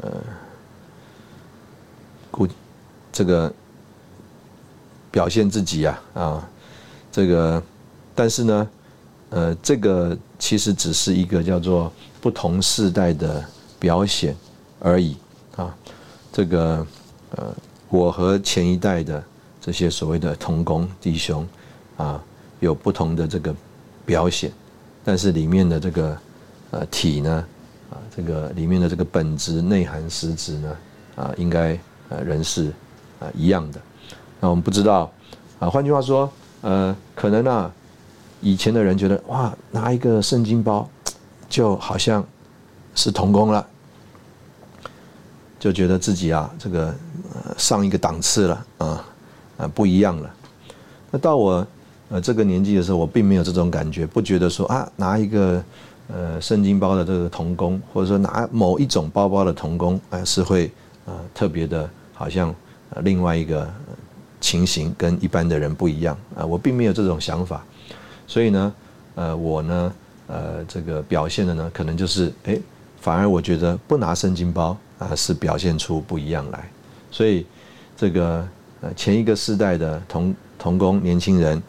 [0.00, 0.10] 呃，
[2.32, 2.48] 估
[3.12, 3.52] 这个
[5.12, 6.48] 表现自己啊啊，
[7.12, 7.62] 这个，
[8.12, 8.68] 但是呢，
[9.30, 13.44] 呃，这个其实只是一个叫做不同世代的
[13.78, 14.34] 表现
[14.80, 15.16] 而已。
[16.34, 16.84] 这个
[17.36, 17.54] 呃，
[17.88, 19.22] 我和前一代的
[19.60, 21.46] 这些所谓的同工弟兄
[21.96, 22.20] 啊，
[22.58, 23.54] 有不同的这个
[24.04, 24.50] 表现，
[25.04, 26.18] 但是里面的这个
[26.72, 27.46] 呃体呢，
[27.88, 30.76] 啊，这个里面的这个本质内涵实质呢，
[31.14, 32.72] 啊，应该呃仍是
[33.20, 33.80] 啊一样的。
[34.40, 35.08] 那我们不知道
[35.60, 36.28] 啊，换句话说，
[36.62, 37.70] 呃，可能啊，
[38.40, 40.90] 以前的人觉得哇，拿一个圣经包
[41.48, 42.26] 就好像
[42.96, 43.64] 是童工了。
[45.64, 46.94] 就觉得自己啊，这个
[47.56, 49.04] 上一个档次了啊，
[49.56, 50.30] 啊不一样了。
[51.10, 51.66] 那到我
[52.10, 55.64] 呃这个年纪的时候，我并没有这种感觉，不觉得说啊拿一个
[56.08, 60.70] 呃圣经包的这个童工，或者说拿某一种包包的童工，哎是会
[61.06, 62.54] 啊特别的，好像
[63.00, 63.66] 另外一个
[64.42, 67.64] 情形跟一般的人不一样啊，我并没有这种想法。
[68.26, 68.74] 所以呢，
[69.14, 69.92] 呃我呢
[70.26, 72.60] 呃这个表现的呢，可能就是哎，
[73.00, 74.76] 反而我觉得不拿圣经包。
[74.98, 76.70] 啊，是表现出不一样来，
[77.10, 77.44] 所以
[77.96, 78.46] 这个
[78.80, 81.60] 呃前一个世代的童童工年轻人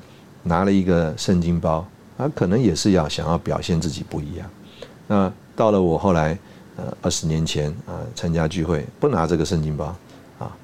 [0.43, 1.85] 拿了一个圣经包，
[2.17, 4.47] 他可能也是要想要表现自己不一样。
[5.07, 6.37] 那到了我后来
[6.77, 9.95] 呃二十年前啊参加聚会，不拿这个圣经包
[10.37, 10.55] 啊，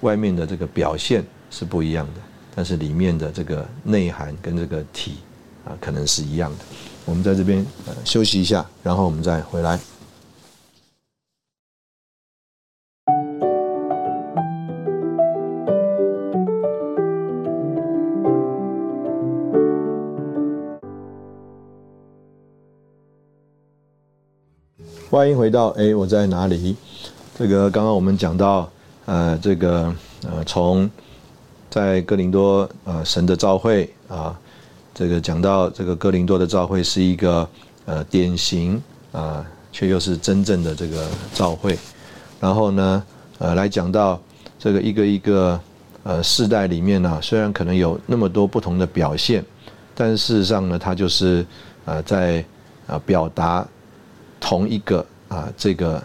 [0.00, 2.20] 外面的这个表现是不一样的，
[2.54, 5.18] 但是里面的这个内涵跟这个体
[5.66, 6.64] 啊可能是一样的。
[7.04, 9.78] 我们在这边呃休息一下，然后我们再回来。
[25.10, 26.76] 欢迎回到哎，我在哪里？
[27.36, 28.70] 这个刚刚我们讲到，
[29.06, 29.92] 呃，这个
[30.22, 30.88] 呃，从
[31.68, 34.38] 在哥林多呃神的召会啊，
[34.94, 37.48] 这个讲到这个哥林多的召会是一个
[37.86, 38.80] 呃典型
[39.10, 41.76] 啊，却又是真正的这个召会。
[42.38, 43.02] 然后呢，
[43.38, 44.16] 呃，来讲到
[44.60, 45.60] 这个一个一个
[46.04, 49.44] 呃世代里面呢，虽然可能有那么多不同的表现，
[49.92, 51.44] 但事实上呢，它就是
[51.84, 52.44] 呃在
[52.86, 53.66] 啊表达。
[54.40, 56.02] 同一个啊，这个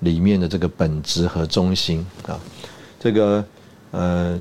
[0.00, 2.38] 里面的这个本质和中心啊，
[3.00, 3.44] 这个
[3.90, 4.40] 呃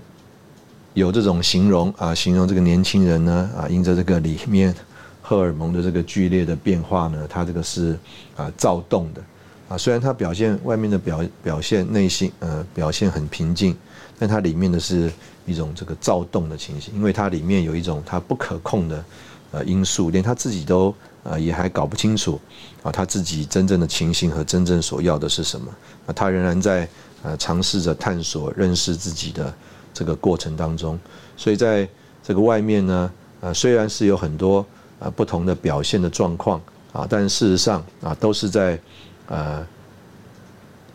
[0.93, 4.73] 有这种形容啊，形容这个年轻人呢啊，因着这个里面
[5.21, 7.97] 荷尔蒙的这个剧烈的变化呢，他这个是
[8.37, 9.21] 啊躁动的
[9.67, 13.75] 啊，虽然他表现外面的表表现内心呃表现很平静，
[14.19, 15.11] 但它里面的是
[15.45, 19.03] 一种这个躁动的情形，因为它里面有一种它不可控的
[19.51, 20.93] 呃因素，连他自己都。
[21.25, 22.39] 啊，也还搞不清楚
[22.83, 25.71] 啊，他自己真正的情形和真正所要的是什么
[26.05, 26.13] 啊？
[26.13, 26.87] 他仍然在
[27.23, 29.51] 呃尝试着探索认识自己的
[29.91, 30.99] 这个过程当中，
[31.35, 31.89] 所以在
[32.21, 33.11] 这个外面呢，
[33.41, 34.63] 呃，虽然是有很多
[34.99, 36.61] 呃不同的表现的状况
[36.93, 38.79] 啊，但事实上啊，都是在
[39.27, 39.65] 呃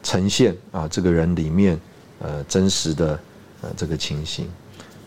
[0.05, 1.77] 呈现啊这个人里面
[2.21, 3.19] 呃真实的
[3.63, 4.49] 呃这个情形。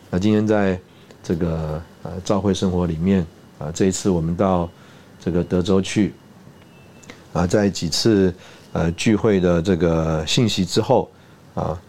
[0.09, 0.77] 那今天在
[1.23, 3.25] 这个呃教会生活里面
[3.57, 4.69] 啊，这一次我们到。
[5.23, 6.13] 这个德州去
[7.31, 8.33] 啊，在几次
[8.73, 11.09] 呃聚会的这个信息之后
[11.55, 11.79] 啊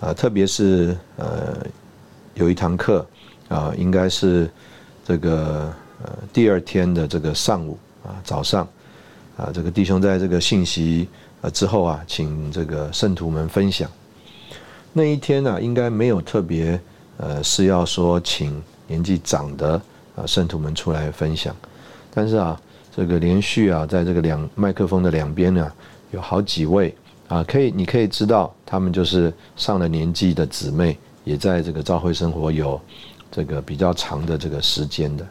[0.00, 1.64] 啊，特别是呃
[2.34, 3.06] 有一堂课
[3.48, 4.50] 啊，应该是
[5.04, 5.72] 这个
[6.02, 8.66] 呃第二天的这个上午啊早上
[9.36, 11.08] 啊，这个弟兄在这个信息
[11.40, 13.88] 呃之后啊，请这个圣徒们分享
[14.92, 16.80] 那一天呢，应该没有特别
[17.16, 19.80] 呃是要说请年纪长的
[20.16, 21.54] 啊圣徒们出来分享，
[22.12, 22.60] 但是啊。
[22.94, 25.72] 这个连续啊，在这个两麦克风的两边呢，
[26.10, 26.94] 有好几位
[27.26, 32.78] 啊，可以你可以知道，他们就是上了年纪的姊妹，也在这个教会生活有
[33.30, 35.26] 这个比较长的这个时间的。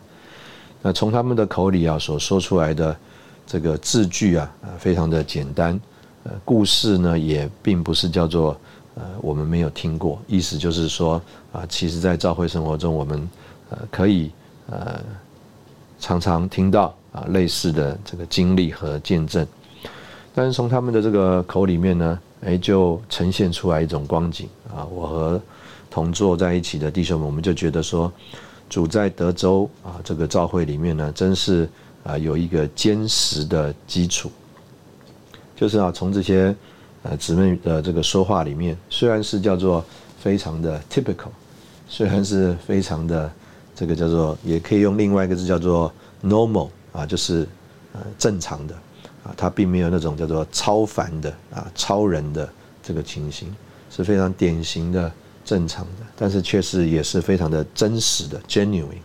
[0.82, 2.98] 那从他们的口里啊所说出来的
[3.46, 5.80] 这个字句啊，非常的简单，
[6.24, 8.60] 呃，故事呢也并不是叫做
[8.96, 13.30] 呃我们没有听过，意思就是说啊，其实在教会生活中，我们
[13.70, 14.32] 呃可以
[14.68, 15.00] 呃
[16.00, 16.92] 常常听到。
[17.12, 19.46] 啊，类似的这个经历和见证，
[20.34, 24.86] 但是从他们的这个口里面呢，哎，就呈现出来一种光景啊。
[24.86, 25.42] 我和
[25.90, 28.10] 同坐在一起的弟兄们，我们就觉得说，
[28.70, 31.70] 主在德州啊这个教会里面呢，真是
[32.06, 34.32] 啊有一个坚实的基础，
[35.54, 36.56] 就是啊从这些
[37.04, 39.84] 呃姊妹的这个说话里面，虽然是叫做
[40.18, 41.28] 非常的 typical，
[41.90, 43.30] 虽然是非常的
[43.76, 45.92] 这个叫做，也可以用另外一个字叫做
[46.24, 46.70] normal。
[46.92, 47.48] 啊，就是
[47.94, 48.76] 呃正常的
[49.24, 52.50] 啊，他并没有那种叫做超凡的啊超人的
[52.84, 53.54] 这个情形，
[53.90, 55.12] 是非常典型的
[55.46, 59.02] 正常的，但是却是也是非常的真实的 genuine，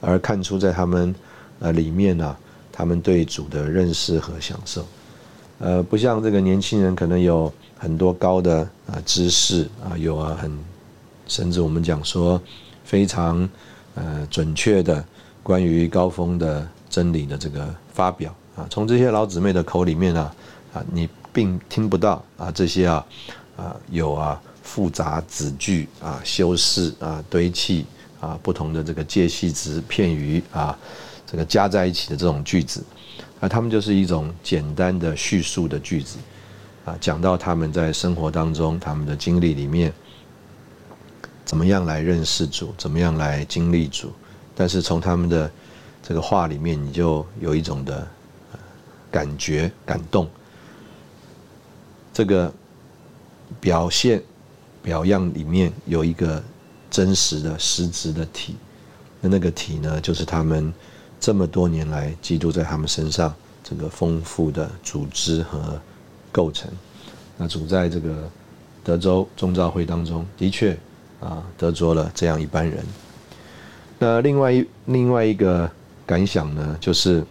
[0.00, 1.14] 而看出在他们
[1.58, 2.36] 呃里面呢，
[2.72, 4.86] 他们对主的认识和享受，
[5.58, 10.56] 呃，不像这个年轻人可能有很多高的啊知识啊，有啊很
[11.26, 12.40] 甚至我们讲说
[12.84, 13.48] 非常
[13.94, 15.04] 呃准确的
[15.42, 16.66] 关于高峰的。
[16.94, 20.30] 真理的这个发表啊，从这些老姊妹的口里面呢，
[20.72, 23.04] 啊，你并听不到啊这些啊
[23.56, 27.84] 啊有啊复杂子句啊修饰啊堆砌
[28.20, 30.78] 啊不同的这个介系词片语啊
[31.26, 32.80] 这个加在一起的这种句子
[33.40, 36.18] 啊，他们就是一种简单的叙述的句子
[36.84, 39.92] 啊，讲到他们在生活当中他们的经历里面
[41.44, 44.12] 怎么样来认识主，怎么样来经历主，
[44.54, 45.50] 但是从他们的。
[46.06, 48.06] 这个话里面，你就有一种的
[49.10, 50.28] 感觉、感动。
[52.12, 52.52] 这个
[53.58, 54.22] 表现、
[54.82, 56.44] 表样里面有一个
[56.90, 58.54] 真实的、实质的体，
[59.22, 60.70] 那那个体呢，就是他们
[61.18, 65.80] 这么多年来基督在他们身上这个丰富的组织和
[66.30, 66.70] 构成。
[67.38, 68.30] 那主在这个
[68.84, 70.76] 德州宗教会当中，的确
[71.18, 72.84] 啊，得着了这样一班人。
[73.98, 75.70] 那另外一另外一个。
[76.06, 77.24] 感想呢，就是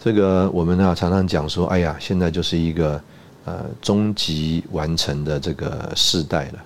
[0.00, 3.00] 这个我们呢常常讲说，哎呀，现在就是一个
[3.44, 6.64] 呃终极完成的这个时代了。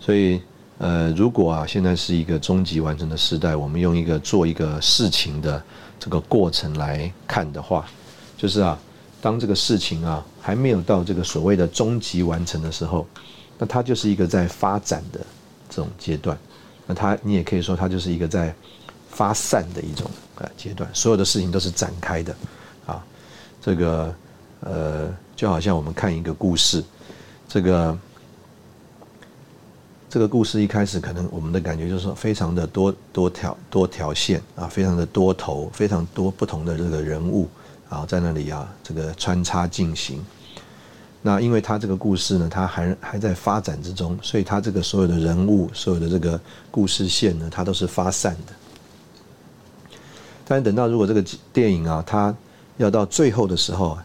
[0.00, 0.40] 所以
[0.78, 5.62] 呃，如果啊现在是一个终极完成的时代，我们用一个做一个事情的
[5.98, 7.84] 这个过程来看的话，
[8.38, 8.78] 就是啊，
[9.20, 13.06] 当这个事情啊还没有到这个所谓的终极完成的时候，
[13.58, 15.20] 那它就是一个在发展的
[15.68, 16.36] 这种阶段。
[16.86, 18.54] 那它你也可以说，它就是一个在
[19.10, 20.10] 发散的一种。
[20.36, 22.34] 呃，阶段所有的事情都是展开的，
[22.86, 23.04] 啊，
[23.60, 24.14] 这个
[24.60, 26.82] 呃，就好像我们看一个故事，
[27.46, 27.98] 这个
[30.08, 37.46] 这个故事一开始可能我们的感觉就是说非常的多多条多条线啊，非常的多头，非常多不同的这个人物
[37.90, 40.24] 啊，在那里啊，这个穿插进行。
[41.20, 46.40] 那因为他这个故事呢，它还还在发展之中，所以他这个所有的人物，所有的这个
[46.70, 48.54] 故事线呢，它都是发散的。
[50.50, 52.34] 但等到如果这个电影啊，它
[52.76, 53.96] 要到最后的时候，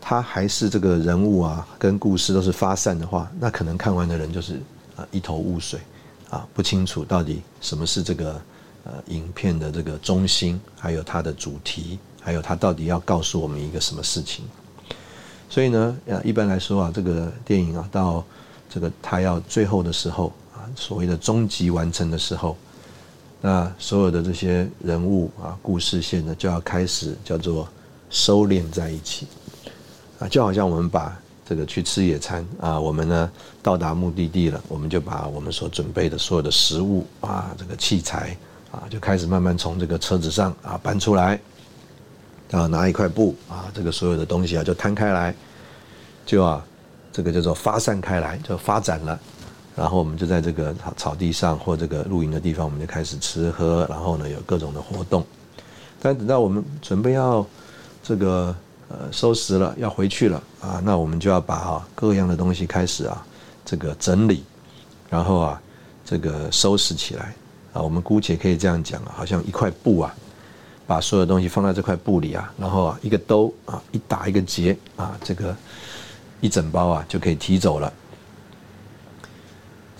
[0.00, 4.54] 它还是这个人物啊跟故事都是发散的话，那可能看完的人就是
[4.96, 5.78] 啊一头雾水，
[6.30, 8.42] 啊不清楚到底什么是这个
[8.82, 14.44] 呃影片的这个中心，还有它的主题，还有它到底要告诉我们一个什么事情。
[15.48, 18.24] 所以呢，呃一般来说啊，这个电影啊到
[18.68, 22.56] 这个它要最后的时候啊，所谓的终极完成的时候。
[23.46, 27.68] 那所有的这些人物啊，故事线呢，就要开始叫做
[28.08, 29.26] 收敛在一起
[30.18, 31.14] 啊，就好像我们把
[31.44, 33.30] 这个去吃野餐啊，我们呢
[33.62, 38.34] 到达目的地了，我们就把我们所准备的所有的食物啊，这个器材
[38.72, 41.38] 啊，就开始慢慢从这个车子上啊搬出来，
[42.50, 45.34] 啊拿一块布啊，这个所有的东西啊就摊开来，
[46.24, 46.64] 就啊
[47.12, 49.20] 这个叫做发散开来，就发展了。
[49.76, 55.24] 然后我们就在这个草草地上或这个露营的地方，我们就开始吃喝，然后呢有各种的活动。
[56.00, 57.44] 但等到我们准备要
[58.02, 58.54] 这个
[58.88, 63.26] 呃收拾了，要回去了啊，那我们就要把啊各样的东西开始啊
[63.64, 64.44] 这个整理，
[65.10, 65.60] 然后啊
[66.04, 67.34] 这个收拾起来
[67.72, 67.82] 啊。
[67.82, 70.14] 我们姑且可以这样讲啊，好像一块布啊，
[70.86, 75.56] 把所有东西放在这块布里啊，然后啊一个兜啊一打一个结啊，这个
[76.40, 77.92] 一整包啊就可以提走了。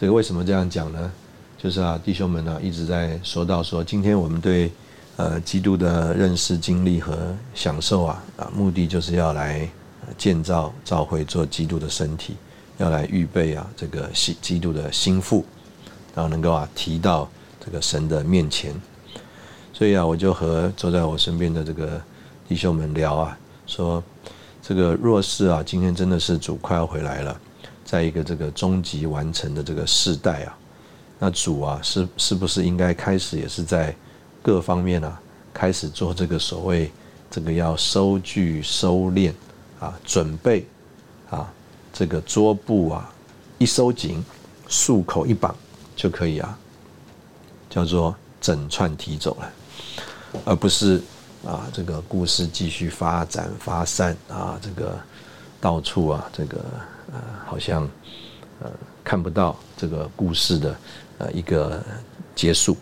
[0.00, 1.12] 这个为什么这样讲呢？
[1.56, 4.70] 就是啊，弟兄们呢一直在说到说，今天我们对
[5.16, 9.66] 呃基督的认识、经历和享受啊啊，目的就是要来
[10.18, 12.34] 建造教会，做基督的身体，
[12.76, 15.44] 要来预备啊这个新基督的心腹，
[16.14, 17.30] 然后能够啊提到
[17.64, 18.74] 这个神的面前。
[19.72, 22.02] 所以啊，我就和坐在我身边的这个
[22.48, 24.02] 弟兄们聊啊，说
[24.60, 27.40] 这个若是啊，今天真的是主快要回来了。
[27.94, 30.58] 在一个这个终极完成的这个世代啊，
[31.20, 33.94] 那主啊是是不是应该开始也是在
[34.42, 35.20] 各方面啊
[35.52, 36.90] 开始做这个所谓
[37.30, 39.32] 这个要收据收敛
[39.78, 40.66] 啊准备
[41.30, 41.48] 啊
[41.92, 43.08] 这个桌布啊
[43.58, 44.24] 一收紧
[44.66, 45.54] 束口一绑
[45.94, 46.58] 就可以啊
[47.70, 49.52] 叫做整串提走了，
[50.44, 51.00] 而不是
[51.46, 54.98] 啊这个故事继续发展发散啊这个
[55.60, 56.58] 到处啊这个。
[57.44, 57.82] 好像
[58.62, 58.70] 呃
[59.02, 60.76] 看不到这个故事的
[61.18, 61.82] 呃一个
[62.34, 62.76] 结束。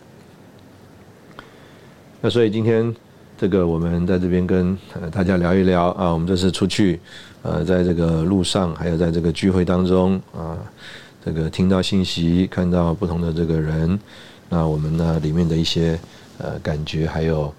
[2.21, 2.95] 那所以今天
[3.37, 4.79] 这个我们在这边跟
[5.11, 7.01] 大家聊一聊啊，我们这次出去
[7.43, 10.57] 呃在这个路上，还有在这个聚会当中啊，
[11.25, 13.99] 这个听到信息，看到不同的这个人，
[14.49, 15.99] 那我们呢里面的一些
[16.39, 17.53] 呃感觉，还有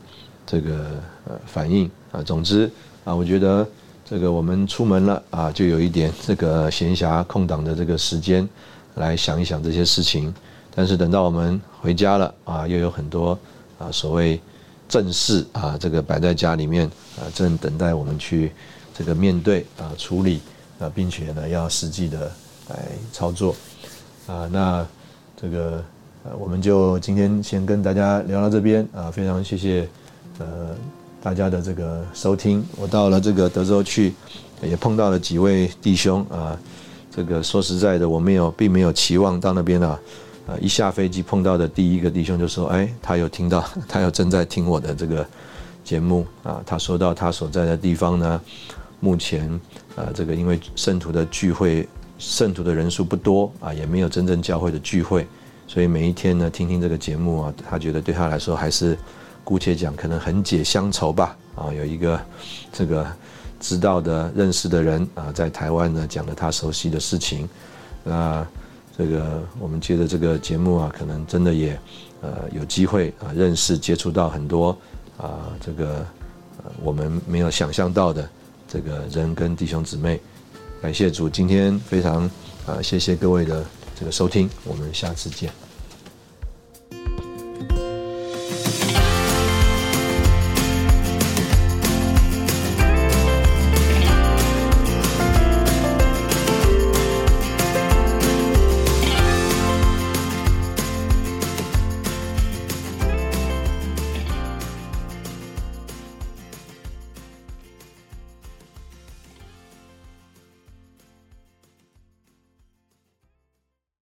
[0.45, 2.69] 这个呃反应啊，总之
[3.03, 3.67] 啊，我觉得。
[4.13, 8.47] 这个我们出门了啊，就有一点这个闲暇空档的这个时间，
[8.93, 10.31] 来想一想这些事情。
[10.75, 13.31] 但是等到我们回家了啊，又有很多
[13.79, 14.39] 啊所谓
[14.87, 16.85] 正事啊，这个摆在家里面
[17.17, 18.51] 啊，正等待我们去
[18.93, 20.41] 这个面对啊处理
[20.77, 22.31] 啊，并且呢要实际的
[22.69, 23.55] 来操作
[24.27, 24.47] 啊。
[24.51, 24.85] 那
[25.35, 25.83] 这个
[26.23, 29.89] 呃，我们就今天先跟大家聊到这边啊，非常谢谢
[30.37, 30.69] 呃。
[31.23, 34.13] 大家的这个收听，我到了这个德州去，
[34.61, 36.59] 也碰到了几位弟兄啊。
[37.09, 39.97] 这个说实在的，我没有，并没有期望到那边啊。
[40.47, 45.25] 呃，一下飞机碰到的第一个弟兄就说：“哎，他有听到， 他有正在听我的这个
[45.81, 48.41] 节目啊。”他说到他所在的地方呢，
[48.99, 49.49] 目前
[49.95, 51.87] 啊，这个因为圣徒的聚会，
[52.19, 55.25] 圣徒的人数不多啊，也没有真正教会的聚会，
[55.67, 58.97] 所以每一天呢，听听这个节目啊，他觉得对他来说还是。
[59.43, 61.37] 姑且讲，可能很解乡愁吧。
[61.55, 62.19] 啊，有一个
[62.71, 63.05] 这个
[63.59, 67.47] 知道的、认识的人啊，在台湾呢讲了他熟悉的事情。
[68.03, 68.45] 那
[68.97, 71.79] 这个我们接着这个节目啊，可能真的也
[72.21, 74.75] 呃有机会啊认识、接触到很多
[75.17, 76.05] 啊这个
[76.81, 78.27] 我们没有想象到的
[78.67, 80.19] 这个人跟弟兄姊妹。
[80.81, 82.29] 感谢主，今天非常
[82.65, 83.63] 啊，谢谢各位的
[83.97, 85.72] 这个收听，我们下次见。